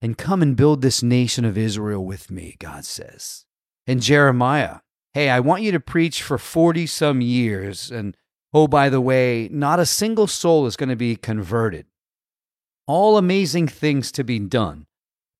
and 0.00 0.18
come 0.18 0.42
and 0.42 0.56
build 0.56 0.82
this 0.82 1.02
nation 1.02 1.44
of 1.44 1.58
Israel 1.58 2.04
with 2.04 2.30
me, 2.30 2.56
God 2.58 2.84
says 2.84 3.44
and 3.86 4.00
Jeremiah. 4.00 4.78
Hey, 5.12 5.30
I 5.30 5.40
want 5.40 5.62
you 5.62 5.72
to 5.72 5.80
preach 5.80 6.22
for 6.22 6.38
40 6.38 6.86
some 6.86 7.20
years. 7.20 7.90
And 7.90 8.16
oh, 8.52 8.66
by 8.66 8.88
the 8.88 9.00
way, 9.00 9.48
not 9.52 9.78
a 9.78 9.86
single 9.86 10.26
soul 10.26 10.66
is 10.66 10.76
going 10.76 10.88
to 10.88 10.96
be 10.96 11.16
converted. 11.16 11.86
All 12.86 13.16
amazing 13.16 13.68
things 13.68 14.10
to 14.12 14.24
be 14.24 14.38
done. 14.38 14.86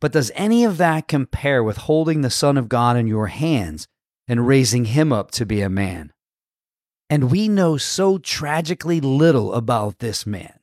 But 0.05 0.13
does 0.13 0.31
any 0.35 0.65
of 0.65 0.77
that 0.77 1.09
compare 1.09 1.65
with 1.65 1.79
holding 1.79 2.21
the 2.21 2.29
Son 2.29 2.59
of 2.59 2.69
God 2.69 2.99
in 2.99 3.07
your 3.07 3.29
hands 3.29 3.89
and 4.29 4.47
raising 4.47 4.85
him 4.85 5.15
up 5.15 5.31
to 5.31 5.47
be 5.47 5.63
a 5.63 5.71
man? 5.71 6.13
And 7.09 7.31
we 7.31 7.49
know 7.49 7.79
so 7.79 8.19
tragically 8.19 9.01
little 9.01 9.55
about 9.55 10.01
this 10.01 10.27
man. 10.27 10.59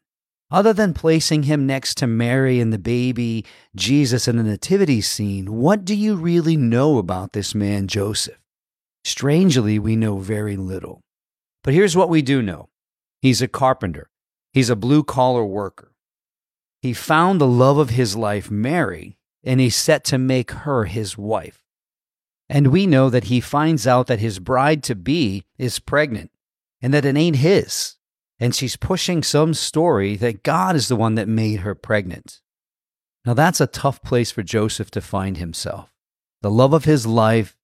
Other 0.52 0.74
than 0.74 0.94
placing 0.94 1.42
him 1.42 1.66
next 1.66 1.98
to 1.98 2.06
Mary 2.06 2.60
and 2.60 2.72
the 2.72 2.78
baby 2.78 3.44
Jesus 3.76 4.28
in 4.28 4.38
the 4.38 4.44
nativity 4.44 5.02
scene, 5.02 5.52
what 5.56 5.86
do 5.86 5.96
you 5.96 6.18
really 6.18 6.56
know 6.56 7.00
about 7.00 7.34
this 7.34 7.56
man, 7.56 7.88
Joseph? 7.88 8.38
Strangely, 9.04 9.80
we 9.80 9.96
know 9.96 10.20
very 10.20 10.56
little. 10.56 11.02
But 11.64 11.74
here's 11.74 11.98
what 11.98 12.10
we 12.10 12.22
do 12.22 12.44
know 12.44 12.70
he's 13.24 13.42
a 13.42 13.48
carpenter, 13.48 14.12
he's 14.54 14.70
a 14.70 14.76
blue 14.76 15.04
collar 15.04 15.44
worker. 15.44 15.94
He 16.84 16.94
found 16.94 17.42
the 17.42 17.48
love 17.48 17.80
of 17.80 17.90
his 17.90 18.16
life, 18.16 18.52
Mary, 18.52 19.18
and 19.44 19.60
he's 19.60 19.76
set 19.76 20.04
to 20.06 20.18
make 20.18 20.52
her 20.52 20.86
his 20.86 21.18
wife. 21.18 21.64
And 22.50 22.68
we 22.68 22.86
know 22.86 23.10
that 23.10 23.26
he 23.26 23.40
finds 23.40 23.88
out 23.88 24.08
that 24.08 24.20
his 24.20 24.40
bride 24.40 24.84
to 24.84 24.96
be 24.96 25.46
is 25.58 25.80
pregnant 25.80 26.32
and 26.82 26.94
that 26.94 27.06
it 27.06 27.16
ain't 27.16 27.38
his. 27.38 27.96
And 28.40 28.54
she's 28.54 28.76
pushing 28.76 29.24
some 29.24 29.54
story 29.54 30.16
that 30.18 30.44
God 30.44 30.76
is 30.76 30.88
the 30.88 30.96
one 30.96 31.16
that 31.16 31.28
made 31.28 31.62
her 31.62 31.76
pregnant. 31.76 32.42
Now, 33.24 33.36
that's 33.36 33.62
a 33.62 33.68
tough 33.68 34.02
place 34.02 34.32
for 34.32 34.42
Joseph 34.42 34.90
to 34.92 35.02
find 35.02 35.38
himself. 35.38 35.94
The 36.42 36.50
love 36.50 36.74
of 36.74 36.86
his 36.86 37.06
life, 37.06 37.56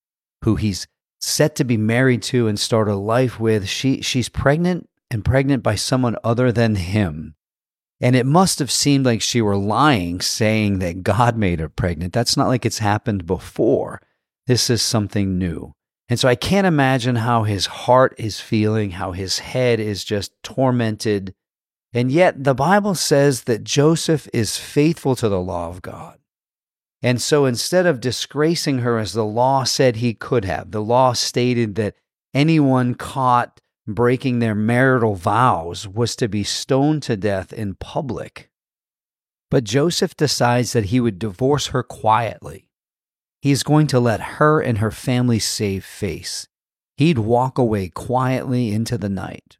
who 0.43 0.55
he's 0.55 0.87
set 1.19 1.55
to 1.55 1.63
be 1.63 1.77
married 1.77 2.21
to 2.23 2.47
and 2.47 2.59
start 2.59 2.87
a 2.87 2.95
life 2.95 3.39
with, 3.39 3.67
she, 3.67 4.01
she's 4.01 4.29
pregnant 4.29 4.87
and 5.09 5.25
pregnant 5.25 5.63
by 5.63 5.75
someone 5.75 6.15
other 6.23 6.51
than 6.51 6.75
him. 6.75 7.35
And 7.99 8.15
it 8.15 8.25
must 8.25 8.59
have 8.59 8.71
seemed 8.71 9.05
like 9.05 9.21
she 9.21 9.41
were 9.41 9.57
lying, 9.57 10.21
saying 10.21 10.79
that 10.79 11.03
God 11.03 11.35
made 11.35 11.59
her 11.59 11.69
pregnant. 11.69 12.13
That's 12.13 12.37
not 12.37 12.47
like 12.47 12.65
it's 12.65 12.79
happened 12.79 13.25
before. 13.25 14.01
This 14.45 14.69
is 14.69 14.81
something 14.81 15.37
new. 15.37 15.73
And 16.09 16.19
so 16.19 16.29
I 16.29 16.35
can't 16.35 16.67
imagine 16.67 17.17
how 17.17 17.43
his 17.43 17.65
heart 17.65 18.13
is 18.17 18.39
feeling, 18.39 18.91
how 18.91 19.11
his 19.11 19.39
head 19.39 19.79
is 19.79 20.03
just 20.03 20.31
tormented. 20.43 21.33
And 21.91 22.11
yet 22.11 22.43
the 22.43 22.53
Bible 22.53 22.95
says 22.95 23.43
that 23.43 23.63
Joseph 23.63 24.27
is 24.31 24.57
faithful 24.57 25.15
to 25.17 25.27
the 25.27 25.41
law 25.41 25.69
of 25.69 25.81
God. 25.81 26.19
And 27.01 27.21
so 27.21 27.45
instead 27.45 27.85
of 27.85 27.99
disgracing 27.99 28.79
her 28.79 28.97
as 28.97 29.13
the 29.13 29.25
law 29.25 29.63
said 29.63 29.97
he 29.97 30.13
could 30.13 30.45
have, 30.45 30.71
the 30.71 30.81
law 30.81 31.13
stated 31.13 31.75
that 31.75 31.95
anyone 32.33 32.95
caught 32.95 33.59
breaking 33.87 34.39
their 34.39 34.55
marital 34.55 35.15
vows 35.15 35.87
was 35.87 36.15
to 36.17 36.27
be 36.27 36.43
stoned 36.43 37.03
to 37.03 37.15
death 37.17 37.53
in 37.53 37.75
public. 37.75 38.49
But 39.49 39.63
Joseph 39.63 40.15
decides 40.15 40.73
that 40.73 40.85
he 40.85 40.99
would 40.99 41.19
divorce 41.19 41.67
her 41.67 41.83
quietly 41.83 42.67
he 43.41 43.51
is 43.51 43.63
going 43.63 43.87
to 43.87 43.99
let 43.99 44.19
her 44.19 44.59
and 44.59 44.79
her 44.79 44.91
family 44.91 45.39
save 45.39 45.85
face. 45.85 46.47
He'd 46.97 47.19
walk 47.19 47.57
away 47.57 47.89
quietly 47.89 48.71
into 48.71 48.97
the 48.97 49.09
night. 49.09 49.57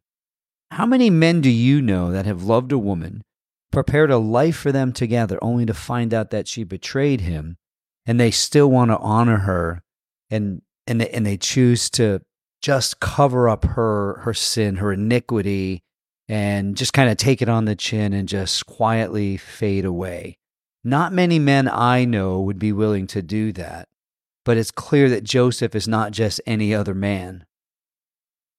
How 0.70 0.84
many 0.84 1.08
men 1.08 1.40
do 1.40 1.50
you 1.50 1.80
know 1.80 2.10
that 2.10 2.26
have 2.26 2.42
loved 2.42 2.72
a 2.72 2.78
woman, 2.78 3.22
prepared 3.70 4.10
a 4.10 4.18
life 4.18 4.56
for 4.56 4.72
them 4.72 4.92
together, 4.92 5.38
only 5.40 5.64
to 5.66 5.74
find 5.74 6.12
out 6.12 6.30
that 6.30 6.48
she 6.48 6.64
betrayed 6.64 7.22
him, 7.22 7.56
and 8.04 8.18
they 8.18 8.30
still 8.30 8.70
want 8.70 8.90
to 8.90 8.98
honor 8.98 9.38
her, 9.38 9.82
and 10.28 10.62
and 10.86 11.00
they, 11.00 11.08
and 11.10 11.24
they 11.24 11.36
choose 11.36 11.88
to 11.90 12.20
just 12.60 13.00
cover 13.00 13.48
up 13.48 13.64
her 13.64 14.20
her 14.22 14.34
sin, 14.34 14.76
her 14.76 14.92
iniquity, 14.92 15.82
and 16.28 16.76
just 16.76 16.92
kind 16.92 17.10
of 17.10 17.16
take 17.16 17.40
it 17.40 17.48
on 17.48 17.64
the 17.64 17.76
chin 17.76 18.12
and 18.12 18.28
just 18.28 18.66
quietly 18.66 19.36
fade 19.36 19.84
away. 19.84 20.38
Not 20.84 21.12
many 21.12 21.38
men 21.38 21.68
I 21.68 22.04
know 22.04 22.40
would 22.40 22.58
be 22.58 22.72
willing 22.72 23.06
to 23.08 23.22
do 23.22 23.52
that, 23.52 23.88
but 24.44 24.56
it's 24.56 24.70
clear 24.70 25.08
that 25.10 25.24
Joseph 25.24 25.74
is 25.74 25.88
not 25.88 26.12
just 26.12 26.40
any 26.46 26.74
other 26.74 26.94
man. 26.94 27.44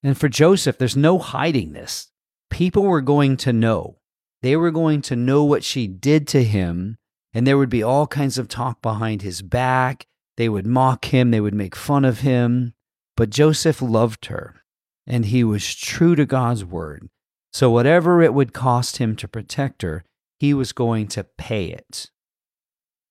And 0.04 0.18
for 0.18 0.30
Joseph, 0.30 0.78
there's 0.78 0.98
no 0.98 1.18
hiding 1.18 1.74
this. 1.74 2.10
People 2.50 2.84
were 2.84 3.02
going 3.02 3.38
to 3.38 3.54
know. 3.54 3.98
They 4.42 4.56
were 4.56 4.72
going 4.72 5.02
to 5.04 5.16
know 5.16 5.44
what 5.44 5.64
she 5.64 5.88
did 5.88 6.28
to 6.30 6.44
him, 6.44 6.98
and 7.34 7.46
there 7.46 7.58
would 7.58 7.70
be 7.70 7.84
all 7.84 8.08
kinds 8.08 8.38
of 8.38 8.48
talk 8.48 8.82
behind 8.82 9.22
his 9.22 9.42
back. 9.42 10.06
They 10.38 10.48
would 10.48 10.66
mock 10.66 11.06
him, 11.06 11.32
they 11.32 11.42
would 11.42 11.54
make 11.54 11.76
fun 11.76 12.06
of 12.06 12.20
him. 12.22 12.74
But 13.20 13.32
Joseph 13.32 13.82
loved 13.82 14.28
her, 14.28 14.64
and 15.06 15.26
he 15.26 15.44
was 15.44 15.76
true 15.76 16.16
to 16.16 16.26
God's 16.26 16.64
word. 16.64 17.10
So, 17.52 17.70
whatever 17.70 18.22
it 18.22 18.34
would 18.34 18.54
cost 18.54 18.96
him 18.96 19.18
to 19.18 19.28
protect 19.28 19.82
her, 19.82 20.06
he 20.38 20.54
was 20.54 20.72
going 20.72 21.08
to 21.08 21.26
pay 21.26 21.66
it. 21.66 22.12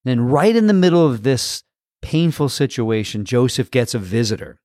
And 0.06 0.32
right 0.32 0.56
in 0.56 0.66
the 0.66 0.72
middle 0.72 1.04
of 1.04 1.24
this 1.24 1.62
painful 2.00 2.48
situation, 2.48 3.26
Joseph 3.26 3.70
gets 3.70 3.92
a 3.92 3.98
visitor. 3.98 4.62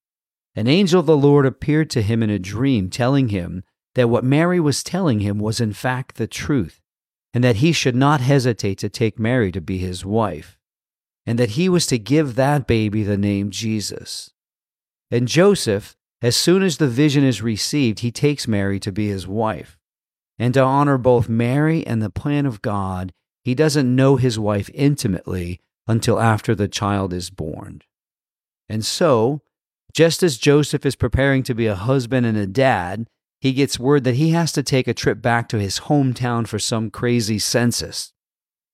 An 0.56 0.70
angel 0.70 1.02
of 1.02 1.08
the 1.08 1.18
Lord 1.18 1.46
appeared 1.46 1.90
to 1.90 2.02
him 2.02 2.24
in 2.24 2.30
a 2.30 2.40
dream, 2.40 2.90
telling 2.90 3.28
him 3.28 3.66
that 3.96 4.08
what 4.08 4.24
Mary 4.24 4.62
was 4.62 4.82
telling 4.82 5.20
him 5.20 5.40
was 5.40 5.60
in 5.60 5.74
fact 5.74 6.16
the 6.16 6.26
truth, 6.26 6.80
and 7.34 7.44
that 7.44 7.58
he 7.58 7.74
should 7.74 7.98
not 7.98 8.22
hesitate 8.22 8.78
to 8.78 8.88
take 8.88 9.20
Mary 9.20 9.52
to 9.52 9.60
be 9.60 9.78
his 9.78 10.06
wife, 10.06 10.58
and 11.26 11.38
that 11.38 11.60
he 11.60 11.68
was 11.68 11.86
to 11.88 12.00
give 12.00 12.36
that 12.36 12.66
baby 12.66 13.04
the 13.04 13.18
name 13.18 13.52
Jesus. 13.52 14.33
And 15.12 15.28
Joseph, 15.28 15.96
as 16.22 16.36
soon 16.36 16.64
as 16.64 16.78
the 16.78 16.88
vision 16.88 17.24
is 17.24 17.42
received, 17.42 18.00
he 18.00 18.12
takes 18.12 18.48
Mary 18.48 18.80
to 18.80 18.92
be 18.92 19.08
his 19.08 19.28
wife. 19.28 19.78
And 20.40 20.54
to 20.56 20.62
honor 20.62 20.98
both 20.98 21.30
Mary 21.30 21.86
and 21.86 22.02
the 22.02 22.10
plan 22.10 22.46
of 22.46 22.62
God, 22.62 23.14
he 23.44 23.54
doesn't 23.54 23.96
know 23.96 24.16
his 24.16 24.40
wife 24.40 24.70
intimately 24.74 25.60
until 25.88 26.20
after 26.20 26.56
the 26.56 26.68
child 26.68 27.14
is 27.14 27.30
born. 27.30 27.82
And 28.70 28.86
so, 28.86 29.42
just 29.94 30.24
as 30.24 30.38
Joseph 30.38 30.86
is 30.86 30.96
preparing 30.96 31.44
to 31.44 31.54
be 31.54 31.68
a 31.68 31.76
husband 31.76 32.26
and 32.26 32.38
a 32.38 32.48
dad, 32.48 33.08
he 33.40 33.52
gets 33.52 33.78
word 33.78 34.06
that 34.06 34.16
he 34.16 34.30
has 34.30 34.54
to 34.54 34.64
take 34.64 34.88
a 34.88 34.94
trip 34.94 35.22
back 35.22 35.50
to 35.50 35.60
his 35.60 35.82
hometown 35.82 36.48
for 36.48 36.58
some 36.58 36.90
crazy 36.90 37.38
census. 37.38 38.14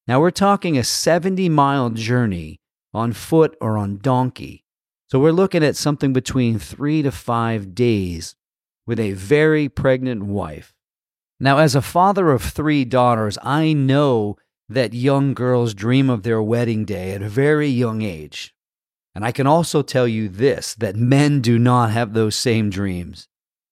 Now, 0.08 0.20
we're 0.20 0.32
talking 0.32 0.78
a 0.78 0.84
70 0.84 1.50
mile 1.50 1.90
journey 1.90 2.60
on 2.94 3.14
foot 3.14 3.58
or 3.60 3.78
on 3.78 3.98
donkey. 3.98 4.64
So, 5.10 5.20
we're 5.20 5.32
looking 5.32 5.64
at 5.64 5.76
something 5.76 6.14
between 6.14 6.60
three 6.60 7.02
to 7.02 7.12
five 7.12 7.74
days 7.74 8.36
with 8.86 9.00
a 9.00 9.14
very 9.14 9.68
pregnant 9.68 10.24
wife. 10.24 10.76
Now, 11.40 11.58
as 11.58 11.74
a 11.74 11.82
father 11.82 12.32
of 12.32 12.44
three 12.44 12.86
daughters, 12.86 13.38
I 13.42 13.74
know 13.74 14.38
that 14.68 14.94
young 14.94 15.34
girls 15.34 15.74
dream 15.74 16.12
of 16.12 16.22
their 16.22 16.44
wedding 16.44 16.86
day 16.86 17.12
at 17.14 17.24
a 17.24 17.30
very 17.30 17.68
young 17.68 18.04
age. 18.04 18.54
And 19.16 19.26
I 19.26 19.32
can 19.32 19.48
also 19.48 19.82
tell 19.82 20.08
you 20.08 20.30
this 20.30 20.76
that 20.76 20.96
men 20.96 21.42
do 21.42 21.58
not 21.58 21.90
have 21.90 22.14
those 22.14 22.36
same 22.36 22.70
dreams, 22.70 23.28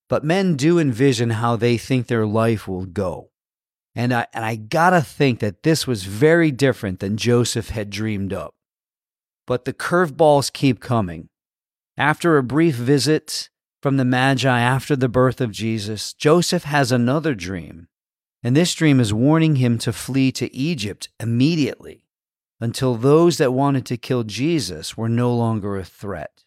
but 0.09 0.23
men 0.23 0.55
do 0.55 0.79
envision 0.79 1.29
how 1.29 1.55
they 1.55 1.77
think 1.77 2.07
their 2.07 2.25
life 2.25 2.67
will 2.67 2.85
go. 2.85 3.29
And 3.93 4.13
I, 4.13 4.25
and 4.33 4.43
I 4.43 4.55
gotta 4.55 5.01
think 5.01 5.39
that 5.39 5.61
this 5.61 5.85
was 5.85 6.03
very 6.03 6.49
different 6.49 6.99
than 6.99 7.15
Joseph 7.15 7.69
had 7.69 7.91
dreamed 7.91 8.33
up. 8.33 8.55
But 9.47 9.65
the 9.65 9.73
curveballs 9.73 10.53
keep 10.53 10.79
coming. 10.79 11.29
After 11.97 12.37
a 12.37 12.43
brief 12.43 12.75
visit 12.75 13.49
from 13.81 13.97
the 13.97 14.05
Magi 14.05 14.59
after 14.59 14.95
the 14.95 15.09
birth 15.09 15.41
of 15.41 15.51
Jesus, 15.51 16.13
Joseph 16.13 16.65
has 16.65 16.91
another 16.91 17.33
dream. 17.33 17.87
And 18.43 18.55
this 18.55 18.75
dream 18.75 18.99
is 18.99 19.13
warning 19.13 19.55
him 19.55 19.79
to 19.79 19.91
flee 19.91 20.31
to 20.33 20.53
Egypt 20.53 21.09
immediately 21.19 22.03
until 22.59 22.95
those 22.95 23.37
that 23.37 23.53
wanted 23.53 23.85
to 23.87 23.97
kill 23.97 24.23
Jesus 24.23 24.95
were 24.95 25.09
no 25.09 25.33
longer 25.33 25.77
a 25.77 25.83
threat. 25.83 26.43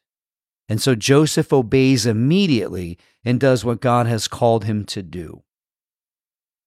And 0.68 0.80
so 0.80 0.94
Joseph 0.94 1.52
obeys 1.52 2.06
immediately 2.06 2.98
and 3.24 3.40
does 3.40 3.64
what 3.64 3.80
God 3.80 4.06
has 4.06 4.28
called 4.28 4.64
him 4.64 4.84
to 4.86 5.02
do. 5.02 5.42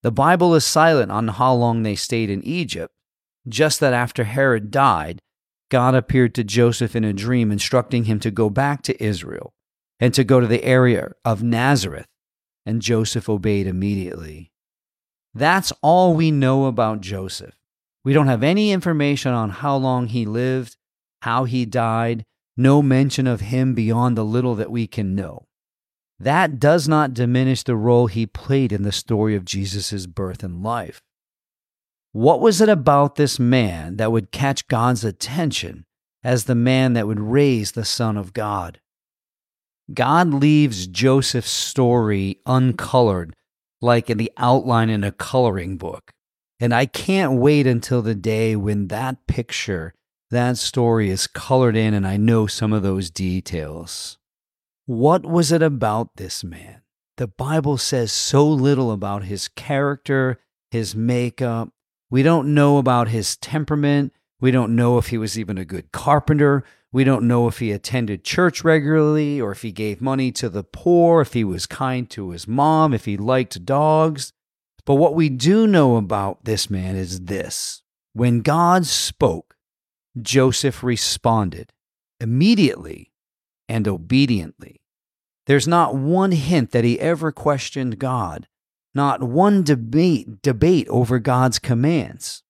The 0.01 0.11
Bible 0.11 0.55
is 0.55 0.65
silent 0.65 1.11
on 1.11 1.29
how 1.29 1.53
long 1.53 1.83
they 1.83 1.95
stayed 1.95 2.29
in 2.29 2.43
Egypt, 2.43 2.93
just 3.47 3.79
that 3.79 3.93
after 3.93 4.25
Herod 4.25 4.71
died, 4.71 5.21
God 5.73 5.95
appeared 5.95 6.35
to 6.35 6.43
Joseph 6.43 6.95
in 6.95 7.03
a 7.03 7.13
dream, 7.13 7.51
instructing 7.51 8.03
him 8.03 8.19
to 8.19 8.29
go 8.29 8.47
back 8.47 8.83
to 8.83 9.03
Israel 9.03 9.55
and 9.99 10.13
to 10.13 10.23
go 10.23 10.39
to 10.39 10.45
the 10.45 10.63
area 10.63 11.13
of 11.25 11.41
Nazareth, 11.41 12.05
and 12.63 12.79
Joseph 12.79 13.27
obeyed 13.27 13.65
immediately. 13.65 14.51
That's 15.33 15.73
all 15.81 16.13
we 16.13 16.29
know 16.29 16.65
about 16.65 17.01
Joseph. 17.01 17.55
We 18.03 18.13
don't 18.13 18.27
have 18.27 18.43
any 18.43 18.71
information 18.71 19.31
on 19.31 19.49
how 19.49 19.75
long 19.77 20.09
he 20.09 20.27
lived, 20.27 20.77
how 21.23 21.45
he 21.45 21.65
died, 21.65 22.23
no 22.55 22.83
mention 22.83 23.25
of 23.25 23.41
him 23.41 23.73
beyond 23.73 24.15
the 24.15 24.23
little 24.23 24.53
that 24.53 24.69
we 24.69 24.85
can 24.85 25.15
know. 25.15 25.47
That 26.19 26.59
does 26.59 26.87
not 26.87 27.15
diminish 27.15 27.63
the 27.63 27.75
role 27.75 28.05
he 28.05 28.27
played 28.27 28.71
in 28.71 28.83
the 28.83 28.91
story 28.91 29.35
of 29.35 29.43
Jesus' 29.43 30.05
birth 30.05 30.43
and 30.43 30.61
life. 30.61 31.01
What 32.13 32.41
was 32.41 32.61
it 32.61 32.69
about 32.69 33.15
this 33.15 33.39
man 33.39 33.97
that 33.97 34.11
would 34.11 34.31
catch 34.31 34.67
God's 34.67 35.03
attention 35.03 35.85
as 36.23 36.45
the 36.45 36.53
man 36.53 36.93
that 36.93 37.07
would 37.07 37.19
raise 37.19 37.71
the 37.71 37.83
Son 37.83 38.17
of 38.17 38.33
God? 38.33 38.79
God 39.91 40.31
leaves 40.31 40.85
Joseph's 40.85 41.49
story 41.49 42.37
uncolored, 42.45 43.35
like 43.81 44.11
in 44.11 44.19
the 44.19 44.31
outline 44.37 44.91
in 44.91 45.03
a 45.03 45.11
coloring 45.11 45.75
book. 45.75 46.11
And 46.59 46.71
I 46.71 46.85
can't 46.85 47.33
wait 47.33 47.65
until 47.65 48.03
the 48.03 48.13
day 48.13 48.55
when 48.55 48.89
that 48.89 49.25
picture, 49.25 49.95
that 50.29 50.57
story 50.57 51.09
is 51.09 51.25
colored 51.25 51.75
in 51.75 51.95
and 51.95 52.05
I 52.05 52.17
know 52.17 52.45
some 52.45 52.73
of 52.73 52.83
those 52.83 53.09
details. 53.09 54.19
What 54.85 55.25
was 55.25 55.51
it 55.51 55.63
about 55.63 56.17
this 56.17 56.43
man? 56.43 56.83
The 57.17 57.27
Bible 57.27 57.79
says 57.79 58.11
so 58.11 58.47
little 58.47 58.91
about 58.91 59.23
his 59.23 59.47
character, 59.47 60.39
his 60.69 60.95
makeup. 60.95 61.72
We 62.13 62.21
don't 62.21 62.53
know 62.53 62.77
about 62.77 63.07
his 63.07 63.37
temperament. 63.37 64.13
We 64.39 64.51
don't 64.51 64.75
know 64.75 64.99
if 64.99 65.07
he 65.07 65.17
was 65.17 65.39
even 65.39 65.57
a 65.57 65.65
good 65.65 65.91
carpenter. 65.91 66.63
We 66.91 67.03
don't 67.03 67.27
know 67.27 67.47
if 67.47 67.57
he 67.57 67.71
attended 67.71 68.23
church 68.23 68.63
regularly 68.63 69.41
or 69.41 69.51
if 69.51 69.63
he 69.63 69.71
gave 69.71 69.99
money 69.99 70.31
to 70.33 70.47
the 70.47 70.63
poor, 70.63 71.21
if 71.21 71.33
he 71.33 71.43
was 71.43 71.65
kind 71.65 72.07
to 72.11 72.29
his 72.29 72.47
mom, 72.47 72.93
if 72.93 73.05
he 73.05 73.17
liked 73.17 73.65
dogs. 73.65 74.31
But 74.85 74.93
what 74.93 75.15
we 75.15 75.27
do 75.27 75.65
know 75.65 75.95
about 75.95 76.45
this 76.45 76.69
man 76.69 76.95
is 76.95 77.21
this 77.21 77.81
when 78.13 78.41
God 78.41 78.85
spoke, 78.85 79.55
Joseph 80.21 80.83
responded 80.83 81.73
immediately 82.19 83.11
and 83.67 83.87
obediently. 83.87 84.81
There's 85.47 85.67
not 85.67 85.95
one 85.95 86.31
hint 86.31 86.69
that 86.73 86.83
he 86.83 86.99
ever 86.99 87.31
questioned 87.31 87.97
God, 87.97 88.47
not 88.95 89.23
one 89.23 89.63
debate, 89.63 90.41
debate 90.41 90.87
over 90.89 91.19
God's 91.19 91.59
commands. 91.59 92.43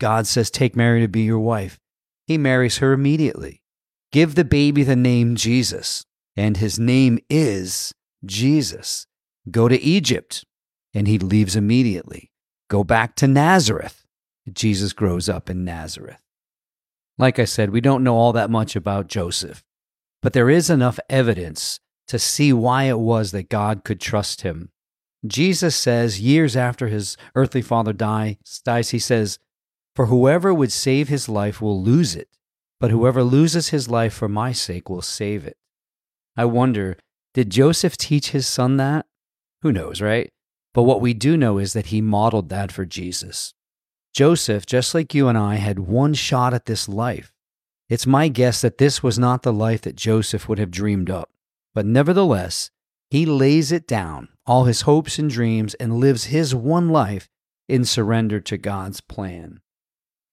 God 0.00 0.26
says, 0.26 0.50
Take 0.50 0.76
Mary 0.76 1.00
to 1.00 1.08
be 1.08 1.22
your 1.22 1.40
wife. 1.40 1.78
He 2.26 2.38
marries 2.38 2.78
her 2.78 2.92
immediately. 2.92 3.62
Give 4.12 4.34
the 4.34 4.44
baby 4.44 4.84
the 4.84 4.96
name 4.96 5.36
Jesus, 5.36 6.04
and 6.36 6.56
his 6.56 6.78
name 6.78 7.18
is 7.28 7.92
Jesus. 8.24 9.06
Go 9.50 9.68
to 9.68 9.80
Egypt, 9.80 10.44
and 10.94 11.08
he 11.08 11.18
leaves 11.18 11.56
immediately. 11.56 12.30
Go 12.68 12.84
back 12.84 13.16
to 13.16 13.26
Nazareth. 13.26 14.04
Jesus 14.52 14.92
grows 14.92 15.28
up 15.28 15.50
in 15.50 15.64
Nazareth. 15.64 16.20
Like 17.18 17.38
I 17.38 17.44
said, 17.44 17.70
we 17.70 17.80
don't 17.80 18.04
know 18.04 18.16
all 18.16 18.32
that 18.34 18.50
much 18.50 18.76
about 18.76 19.08
Joseph, 19.08 19.64
but 20.22 20.32
there 20.32 20.48
is 20.48 20.70
enough 20.70 21.00
evidence 21.10 21.80
to 22.06 22.18
see 22.18 22.52
why 22.52 22.84
it 22.84 22.98
was 22.98 23.32
that 23.32 23.48
God 23.48 23.84
could 23.84 24.00
trust 24.00 24.42
him. 24.42 24.70
Jesus 25.26 25.74
says, 25.74 26.20
years 26.20 26.56
after 26.56 26.88
his 26.88 27.16
earthly 27.34 27.62
father 27.62 27.92
dies, 27.92 28.36
he 28.90 28.98
says, 28.98 29.38
For 29.96 30.06
whoever 30.06 30.54
would 30.54 30.72
save 30.72 31.08
his 31.08 31.28
life 31.28 31.60
will 31.60 31.82
lose 31.82 32.14
it, 32.14 32.28
but 32.78 32.90
whoever 32.90 33.22
loses 33.22 33.68
his 33.68 33.88
life 33.88 34.14
for 34.14 34.28
my 34.28 34.52
sake 34.52 34.88
will 34.88 35.02
save 35.02 35.44
it. 35.44 35.56
I 36.36 36.44
wonder, 36.44 36.96
did 37.34 37.50
Joseph 37.50 37.96
teach 37.96 38.30
his 38.30 38.46
son 38.46 38.76
that? 38.76 39.06
Who 39.62 39.72
knows, 39.72 40.00
right? 40.00 40.30
But 40.72 40.84
what 40.84 41.00
we 41.00 41.14
do 41.14 41.36
know 41.36 41.58
is 41.58 41.72
that 41.72 41.86
he 41.86 42.00
modeled 42.00 42.48
that 42.50 42.70
for 42.70 42.84
Jesus. 42.84 43.54
Joseph, 44.14 44.66
just 44.66 44.94
like 44.94 45.14
you 45.14 45.26
and 45.26 45.36
I, 45.36 45.56
had 45.56 45.80
one 45.80 46.14
shot 46.14 46.54
at 46.54 46.66
this 46.66 46.88
life. 46.88 47.32
It's 47.88 48.06
my 48.06 48.28
guess 48.28 48.60
that 48.60 48.78
this 48.78 49.02
was 49.02 49.18
not 49.18 49.42
the 49.42 49.52
life 49.52 49.82
that 49.82 49.96
Joseph 49.96 50.48
would 50.48 50.58
have 50.58 50.70
dreamed 50.70 51.10
up. 51.10 51.30
But 51.74 51.86
nevertheless, 51.86 52.70
he 53.10 53.26
lays 53.26 53.72
it 53.72 53.86
down, 53.86 54.28
all 54.48 54.64
his 54.64 54.82
hopes 54.82 55.18
and 55.18 55.30
dreams, 55.30 55.74
and 55.74 56.00
lives 56.00 56.24
his 56.24 56.54
one 56.54 56.88
life 56.88 57.28
in 57.68 57.84
surrender 57.84 58.40
to 58.40 58.56
God's 58.56 59.00
plan. 59.00 59.60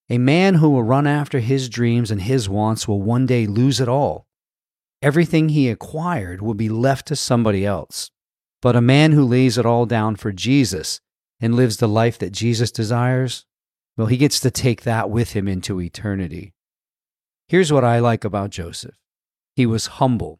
A 0.09 0.17
man 0.17 0.55
who 0.55 0.69
will 0.69 0.83
run 0.83 1.07
after 1.07 1.39
his 1.39 1.67
dreams 1.67 2.11
and 2.11 2.21
his 2.21 2.47
wants 2.47 2.87
will 2.87 3.01
one 3.01 3.25
day 3.25 3.47
lose 3.47 3.79
it 3.79 3.87
all. 3.87 4.27
Everything 5.01 5.49
he 5.49 5.69
acquired 5.69 6.41
will 6.41 6.53
be 6.53 6.69
left 6.69 7.07
to 7.07 7.15
somebody 7.15 7.65
else. 7.65 8.11
But 8.61 8.75
a 8.75 8.81
man 8.81 9.11
who 9.11 9.25
lays 9.25 9.57
it 9.57 9.65
all 9.65 9.85
down 9.85 10.15
for 10.15 10.31
Jesus 10.31 11.01
and 11.39 11.55
lives 11.55 11.77
the 11.77 11.87
life 11.87 12.17
that 12.19 12.31
Jesus 12.31 12.71
desires, 12.71 13.45
well, 13.97 14.07
he 14.07 14.17
gets 14.17 14.39
to 14.39 14.51
take 14.51 14.83
that 14.83 15.09
with 15.09 15.33
him 15.33 15.47
into 15.47 15.81
eternity. 15.81 16.53
Here's 17.47 17.71
what 17.71 17.83
I 17.83 17.99
like 17.99 18.23
about 18.23 18.49
Joseph 18.49 18.95
he 19.55 19.65
was 19.65 19.85
humble 19.85 20.39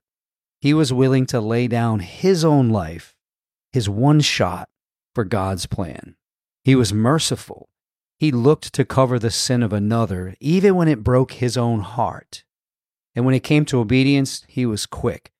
he 0.60 0.74
was 0.74 0.92
willing 0.92 1.26
to 1.28 1.40
lay 1.40 1.68
down 1.68 2.00
his 2.00 2.44
own 2.44 2.70
life, 2.70 3.15
his 3.76 3.90
one 3.90 4.22
shot, 4.22 4.70
for 5.14 5.26
God's 5.26 5.66
plan. 5.66 6.16
He 6.64 6.76
was 6.76 6.94
merciful. 6.94 7.68
He 8.18 8.32
looked 8.32 8.72
to 8.74 8.86
cover 8.86 9.20
the 9.20 9.30
sin 9.30 9.62
of 9.62 9.74
another, 9.74 10.34
even 10.40 10.76
when 10.76 10.88
it 10.88 11.04
broke 11.04 11.34
his 11.34 11.58
own 11.58 11.82
heart. 11.82 12.46
And 13.14 13.26
when 13.26 13.36
it 13.36 13.44
came 13.44 13.66
to 13.66 13.80
obedience, 13.80 14.46
he 14.48 14.66
was 14.66 14.86
quick. 14.86 15.34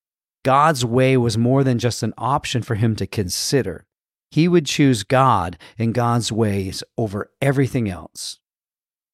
God's 0.44 0.84
way 0.84 1.16
was 1.16 1.38
more 1.38 1.64
than 1.64 1.80
just 1.80 2.04
an 2.04 2.14
option 2.18 2.62
for 2.62 2.76
him 2.76 2.98
to 2.98 3.08
consider. 3.08 3.86
He 4.30 4.50
would 4.50 4.66
choose 4.66 5.04
God 5.04 5.58
and 5.80 5.94
God's 5.94 6.30
ways 6.30 6.84
over 6.98 7.32
everything 7.42 7.90
else. 7.90 8.40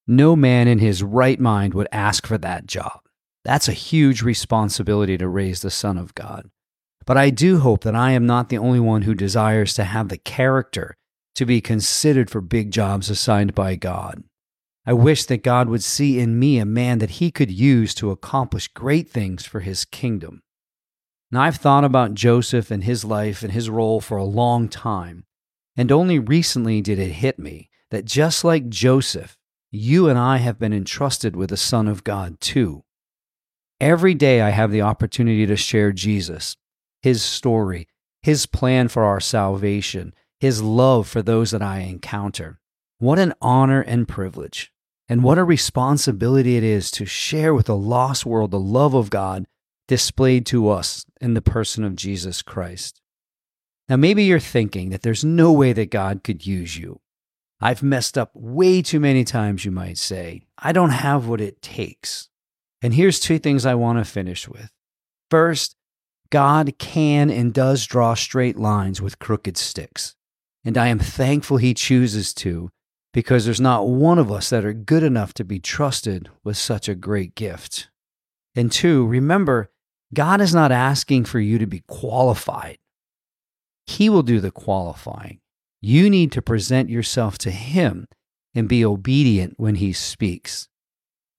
No 0.07 0.35
man 0.35 0.67
in 0.67 0.79
his 0.79 1.03
right 1.03 1.39
mind 1.39 1.75
would 1.75 1.87
ask 1.91 2.25
for 2.25 2.39
that 2.39 2.65
job. 2.65 3.01
That's 3.45 3.67
a 3.67 3.73
huge 3.73 4.23
responsibility 4.23 5.15
to 5.19 5.27
raise 5.27 5.61
the 5.61 5.69
Son 5.69 5.99
of 5.99 6.15
God. 6.15 6.49
But 7.05 7.17
I 7.17 7.29
do 7.29 7.59
hope 7.59 7.83
that 7.83 7.95
I 7.95 8.11
am 8.11 8.25
not 8.25 8.49
the 8.49 8.57
only 8.57 8.79
one 8.79 9.03
who 9.03 9.15
desires 9.15 9.73
to 9.75 9.83
have 9.83 10.09
the 10.09 10.17
character 10.17 10.95
to 11.35 11.45
be 11.45 11.61
considered 11.61 12.29
for 12.29 12.41
big 12.41 12.71
jobs 12.71 13.09
assigned 13.09 13.55
by 13.55 13.75
God. 13.75 14.23
I 14.85 14.93
wish 14.93 15.25
that 15.25 15.43
God 15.43 15.69
would 15.69 15.83
see 15.83 16.19
in 16.19 16.39
me 16.39 16.57
a 16.57 16.65
man 16.65 16.99
that 16.99 17.11
he 17.11 17.31
could 17.31 17.51
use 17.51 17.93
to 17.95 18.11
accomplish 18.11 18.67
great 18.67 19.09
things 19.09 19.45
for 19.45 19.59
his 19.59 19.85
kingdom. 19.85 20.41
Now, 21.31 21.43
I've 21.43 21.57
thought 21.57 21.83
about 21.83 22.13
Joseph 22.13 22.71
and 22.71 22.83
his 22.83 23.05
life 23.05 23.41
and 23.43 23.51
his 23.51 23.69
role 23.69 24.01
for 24.01 24.17
a 24.17 24.23
long 24.23 24.67
time, 24.67 25.23
and 25.77 25.91
only 25.91 26.19
recently 26.19 26.81
did 26.81 26.99
it 26.99 27.11
hit 27.11 27.39
me 27.39 27.69
that 27.91 28.05
just 28.05 28.43
like 28.43 28.69
Joseph, 28.69 29.37
you 29.69 30.09
and 30.09 30.19
I 30.19 30.37
have 30.37 30.59
been 30.59 30.73
entrusted 30.73 31.35
with 31.35 31.51
the 31.51 31.57
Son 31.57 31.87
of 31.87 32.03
God 32.03 32.41
too. 32.41 32.83
Every 33.79 34.13
day 34.13 34.41
I 34.41 34.49
have 34.49 34.71
the 34.71 34.81
opportunity 34.81 35.45
to 35.45 35.55
share 35.55 35.91
Jesus, 35.91 36.57
his 37.01 37.21
story, 37.21 37.87
his 38.21 38.45
plan 38.45 38.87
for 38.87 39.03
our 39.03 39.19
salvation, 39.19 40.13
his 40.39 40.61
love 40.61 41.07
for 41.07 41.21
those 41.21 41.51
that 41.51 41.61
I 41.61 41.79
encounter. 41.79 42.59
What 42.99 43.19
an 43.19 43.33
honor 43.41 43.81
and 43.81 44.07
privilege. 44.07 44.71
And 45.09 45.23
what 45.23 45.37
a 45.37 45.43
responsibility 45.43 46.55
it 46.55 46.63
is 46.63 46.89
to 46.91 47.05
share 47.05 47.53
with 47.53 47.67
a 47.67 47.73
lost 47.73 48.25
world 48.25 48.51
the 48.51 48.59
love 48.59 48.93
of 48.93 49.09
God 49.09 49.45
displayed 49.87 50.45
to 50.45 50.69
us 50.69 51.05
in 51.19 51.33
the 51.33 51.41
person 51.41 51.83
of 51.83 51.95
Jesus 51.95 52.41
Christ. 52.41 53.01
Now, 53.89 53.97
maybe 53.97 54.23
you're 54.23 54.39
thinking 54.39 54.89
that 54.91 55.01
there's 55.01 55.25
no 55.25 55.51
way 55.51 55.73
that 55.73 55.91
God 55.91 56.23
could 56.23 56.45
use 56.45 56.77
you. 56.77 57.01
I've 57.59 57.83
messed 57.83 58.17
up 58.17 58.31
way 58.33 58.81
too 58.81 58.99
many 58.99 59.25
times, 59.25 59.65
you 59.65 59.71
might 59.71 59.97
say. 59.97 60.43
I 60.57 60.71
don't 60.71 60.91
have 60.91 61.27
what 61.27 61.41
it 61.41 61.61
takes. 61.61 62.29
And 62.81 62.93
here's 62.93 63.19
two 63.19 63.37
things 63.37 63.65
I 63.65 63.75
want 63.75 63.99
to 63.99 64.05
finish 64.05 64.47
with. 64.47 64.71
First, 65.29 65.75
God 66.31 66.73
can 66.79 67.29
and 67.29 67.53
does 67.53 67.85
draw 67.85 68.15
straight 68.15 68.57
lines 68.57 69.01
with 69.01 69.19
crooked 69.19 69.57
sticks. 69.57 70.15
And 70.65 70.77
I 70.77 70.87
am 70.87 70.99
thankful 70.99 71.57
He 71.57 71.73
chooses 71.73 72.33
to, 72.35 72.69
because 73.13 73.45
there's 73.45 73.61
not 73.61 73.87
one 73.87 74.17
of 74.17 74.31
us 74.31 74.49
that 74.49 74.65
are 74.65 74.73
good 74.73 75.03
enough 75.03 75.33
to 75.35 75.43
be 75.43 75.59
trusted 75.59 76.29
with 76.43 76.57
such 76.57 76.87
a 76.87 76.95
great 76.95 77.35
gift. 77.35 77.89
And 78.55 78.71
two, 78.71 79.05
remember, 79.05 79.71
God 80.13 80.41
is 80.41 80.55
not 80.55 80.71
asking 80.71 81.25
for 81.25 81.39
you 81.39 81.57
to 81.59 81.67
be 81.67 81.83
qualified, 81.87 82.77
He 83.85 84.09
will 84.09 84.23
do 84.23 84.39
the 84.39 84.51
qualifying. 84.51 85.39
You 85.81 86.09
need 86.09 86.31
to 86.33 86.41
present 86.41 86.89
yourself 86.89 87.37
to 87.39 87.51
Him 87.51 88.07
and 88.55 88.69
be 88.69 88.85
obedient 88.85 89.55
when 89.57 89.75
He 89.75 89.93
speaks. 89.93 90.69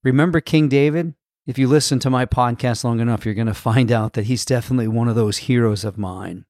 Remember 0.03 0.41
King 0.41 0.69
David? 0.69 1.15
If 1.45 1.57
you 1.57 1.67
listen 1.67 1.99
to 1.99 2.09
my 2.09 2.25
podcast 2.25 2.85
long 2.85 3.01
enough, 3.01 3.25
you're 3.25 3.33
going 3.33 3.47
to 3.47 3.53
find 3.53 3.91
out 3.91 4.13
that 4.13 4.25
he's 4.25 4.45
definitely 4.45 4.87
one 4.87 5.09
of 5.09 5.15
those 5.15 5.39
heroes 5.39 5.83
of 5.83 5.97
mine. 5.97 6.45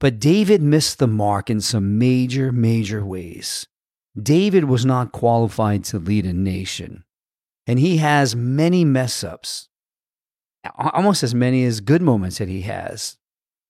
But 0.00 0.18
David 0.18 0.62
missed 0.62 0.98
the 0.98 1.06
mark 1.06 1.48
in 1.48 1.60
some 1.60 1.96
major, 1.96 2.50
major 2.50 3.04
ways. 3.04 3.68
David 4.20 4.64
was 4.64 4.84
not 4.84 5.12
qualified 5.12 5.84
to 5.84 6.00
lead 6.00 6.26
a 6.26 6.32
nation, 6.32 7.04
and 7.68 7.78
he 7.78 7.98
has 7.98 8.34
many 8.34 8.84
mess 8.84 9.22
ups, 9.22 9.68
almost 10.76 11.22
as 11.22 11.34
many 11.34 11.64
as 11.64 11.80
good 11.80 12.02
moments 12.02 12.38
that 12.38 12.48
he 12.48 12.62
has. 12.62 13.16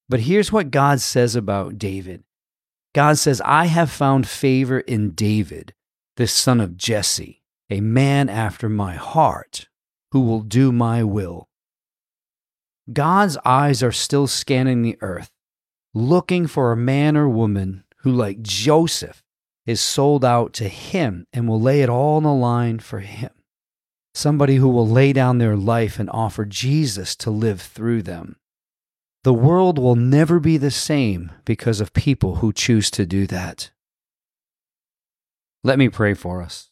But 0.08 0.20
here's 0.20 0.50
what 0.50 0.70
God 0.70 1.00
says 1.00 1.36
about 1.36 1.76
David 1.76 2.24
God 2.94 3.18
says, 3.18 3.42
I 3.44 3.66
have 3.66 3.90
found 3.90 4.26
favor 4.26 4.80
in 4.80 5.10
David, 5.10 5.74
the 6.16 6.26
son 6.26 6.60
of 6.60 6.78
Jesse, 6.78 7.42
a 7.68 7.82
man 7.82 8.30
after 8.30 8.70
my 8.70 8.94
heart 8.94 9.66
who 10.12 10.20
will 10.20 10.40
do 10.40 10.72
my 10.72 11.02
will. 11.02 11.48
God's 12.92 13.36
eyes 13.44 13.82
are 13.82 13.92
still 13.92 14.26
scanning 14.26 14.82
the 14.82 14.98
earth, 15.00 15.30
looking 15.94 16.46
for 16.46 16.72
a 16.72 16.76
man 16.76 17.16
or 17.16 17.28
woman 17.28 17.84
who, 17.98 18.10
like 18.10 18.42
Joseph, 18.42 19.22
is 19.66 19.80
sold 19.80 20.24
out 20.24 20.52
to 20.54 20.68
him 20.68 21.26
and 21.32 21.46
will 21.46 21.60
lay 21.60 21.82
it 21.82 21.88
all 21.88 22.16
on 22.16 22.24
the 22.24 22.32
line 22.32 22.78
for 22.80 23.00
him. 23.00 23.30
Somebody 24.14 24.56
who 24.56 24.68
will 24.68 24.88
lay 24.88 25.12
down 25.12 25.38
their 25.38 25.56
life 25.56 26.00
and 26.00 26.10
offer 26.10 26.44
Jesus 26.44 27.14
to 27.16 27.30
live 27.30 27.60
through 27.60 28.02
them. 28.02 28.36
The 29.22 29.34
world 29.34 29.78
will 29.78 29.96
never 29.96 30.40
be 30.40 30.56
the 30.56 30.70
same 30.70 31.30
because 31.44 31.80
of 31.80 31.92
people 31.92 32.36
who 32.36 32.52
choose 32.52 32.90
to 32.92 33.06
do 33.06 33.26
that. 33.28 33.70
Let 35.62 35.78
me 35.78 35.88
pray 35.90 36.14
for 36.14 36.42
us. 36.42 36.70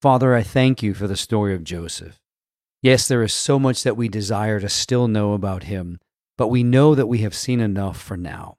Father, 0.00 0.34
I 0.34 0.42
thank 0.42 0.82
you 0.82 0.94
for 0.94 1.06
the 1.06 1.16
story 1.16 1.54
of 1.54 1.62
Joseph. 1.62 2.21
Yes, 2.82 3.06
there 3.06 3.22
is 3.22 3.32
so 3.32 3.60
much 3.60 3.84
that 3.84 3.96
we 3.96 4.08
desire 4.08 4.58
to 4.58 4.68
still 4.68 5.06
know 5.06 5.34
about 5.34 5.64
him, 5.64 6.00
but 6.36 6.48
we 6.48 6.64
know 6.64 6.96
that 6.96 7.06
we 7.06 7.18
have 7.18 7.34
seen 7.34 7.60
enough 7.60 7.96
for 8.00 8.16
now. 8.16 8.56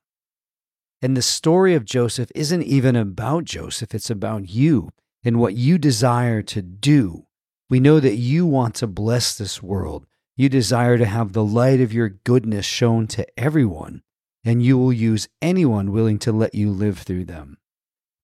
And 1.02 1.18
the 1.18 1.22
story 1.22 1.76
of 1.76 1.84
Joseph 1.84 2.32
isn't 2.34 2.64
even 2.64 2.96
about 2.96 3.44
Joseph, 3.44 3.94
it's 3.94 4.10
about 4.10 4.50
you 4.50 4.92
and 5.26 5.40
what 5.40 5.56
you 5.56 5.78
desire 5.78 6.42
to 6.42 6.62
do. 6.62 7.26
We 7.70 7.82
know 7.82 8.00
that 8.00 8.16
you 8.16 8.46
want 8.46 8.76
to 8.76 8.88
bless 8.88 9.38
this 9.38 9.62
world. 9.62 10.06
You 10.38 10.48
desire 10.48 10.98
to 10.98 11.06
have 11.06 11.34
the 11.34 11.44
light 11.44 11.82
of 11.82 11.92
your 11.92 12.10
goodness 12.10 12.66
shown 12.66 13.08
to 13.08 13.28
everyone, 13.38 14.04
and 14.46 14.64
you 14.64 14.78
will 14.78 14.94
use 14.94 15.28
anyone 15.42 15.92
willing 15.92 16.20
to 16.20 16.32
let 16.32 16.56
you 16.56 16.72
live 16.72 17.00
through 17.00 17.26
them. 17.26 17.58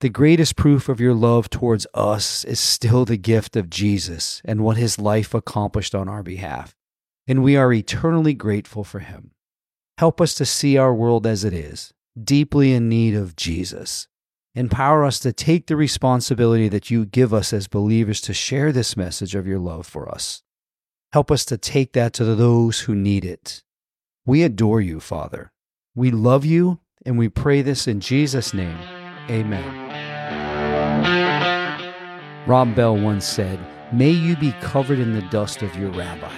The 0.01 0.09
greatest 0.09 0.55
proof 0.55 0.87
of 0.87 1.01
your 1.01 1.13
love 1.13 1.49
towards 1.49 1.85
us 1.93 2.45
is 2.45 2.59
still 2.59 3.03
the 3.03 3.17
gift 3.17 3.57
of 3.57 3.69
Jesus 3.69 4.41
and 4.45 4.63
what 4.63 4.77
his 4.77 4.97
life 4.97 5.33
accomplished 5.33 5.93
on 5.93 6.07
our 6.07 6.23
behalf. 6.23 6.75
and 7.29 7.43
we 7.43 7.55
are 7.55 7.71
eternally 7.71 8.33
grateful 8.33 8.83
for 8.83 8.99
him. 8.99 9.29
Help 9.99 10.19
us 10.19 10.33
to 10.33 10.45
see 10.45 10.77
our 10.77 10.93
world 10.93 11.27
as 11.27 11.43
it 11.43 11.53
is, 11.53 11.93
deeply 12.21 12.73
in 12.73 12.89
need 12.89 13.13
of 13.13 13.35
Jesus. 13.35 14.07
Empower 14.55 15.05
us 15.05 15.19
to 15.19 15.31
take 15.31 15.67
the 15.67 15.75
responsibility 15.75 16.67
that 16.69 16.89
you 16.89 17.05
give 17.05 17.31
us 17.31 17.53
as 17.53 17.67
believers 17.67 18.19
to 18.21 18.33
share 18.33 18.71
this 18.71 18.97
message 18.97 19.35
of 19.35 19.45
your 19.45 19.59
love 19.59 19.85
for 19.85 20.09
us. 20.09 20.41
Help 21.13 21.29
us 21.29 21.45
to 21.45 21.55
take 21.55 21.93
that 21.93 22.13
to 22.13 22.23
those 22.25 22.81
who 22.81 22.95
need 22.95 23.23
it. 23.23 23.61
We 24.25 24.41
adore 24.41 24.81
you, 24.81 24.99
Father. 24.99 25.51
We 25.93 26.09
love 26.09 26.45
you, 26.45 26.79
and 27.05 27.15
we 27.15 27.29
pray 27.29 27.61
this 27.61 27.87
in 27.87 27.99
Jesus' 27.99 28.55
name. 28.55 28.77
Amen. 29.29 29.88
Rob 32.47 32.73
Bell 32.75 32.97
once 32.97 33.25
said, 33.25 33.59
May 33.91 34.09
you 34.09 34.35
be 34.35 34.53
covered 34.61 34.99
in 34.99 35.13
the 35.13 35.21
dust 35.29 35.61
of 35.61 35.75
your 35.75 35.91
rabbi. 35.91 36.33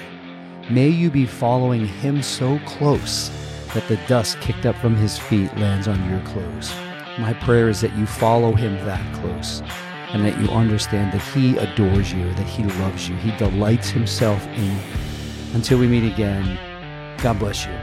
May 0.70 0.90
you 0.90 1.10
be 1.10 1.26
following 1.26 1.88
him 1.88 2.22
so 2.22 2.60
close 2.66 3.30
that 3.74 3.88
the 3.88 3.98
dust 4.08 4.40
kicked 4.42 4.66
up 4.66 4.76
from 4.76 4.96
his 4.96 5.18
feet 5.18 5.56
lands 5.58 5.88
on 5.88 6.10
your 6.10 6.20
clothes. 6.22 6.74
My 7.20 7.34
prayer 7.34 7.70
is 7.70 7.82
that 7.82 7.96
you 7.96 8.06
follow 8.06 8.54
him 8.54 8.76
that 8.86 9.16
close 9.16 9.62
and 10.14 10.26
that 10.26 10.38
you 10.40 10.50
understand 10.50 11.14
that 11.14 11.22
he 11.34 11.58
adores 11.58 12.12
you, 12.12 12.34
that 12.34 12.48
he 12.48 12.64
loves 12.64 13.08
you, 13.08 13.16
he 13.16 13.32
delights 13.38 13.90
himself 13.90 14.46
in 14.48 14.66
you. 14.66 14.82
Until 15.54 15.80
we 15.80 15.88
meet 15.88 16.12
again, 16.12 16.58
God 17.22 17.40
bless 17.40 17.66
you. 17.66 17.74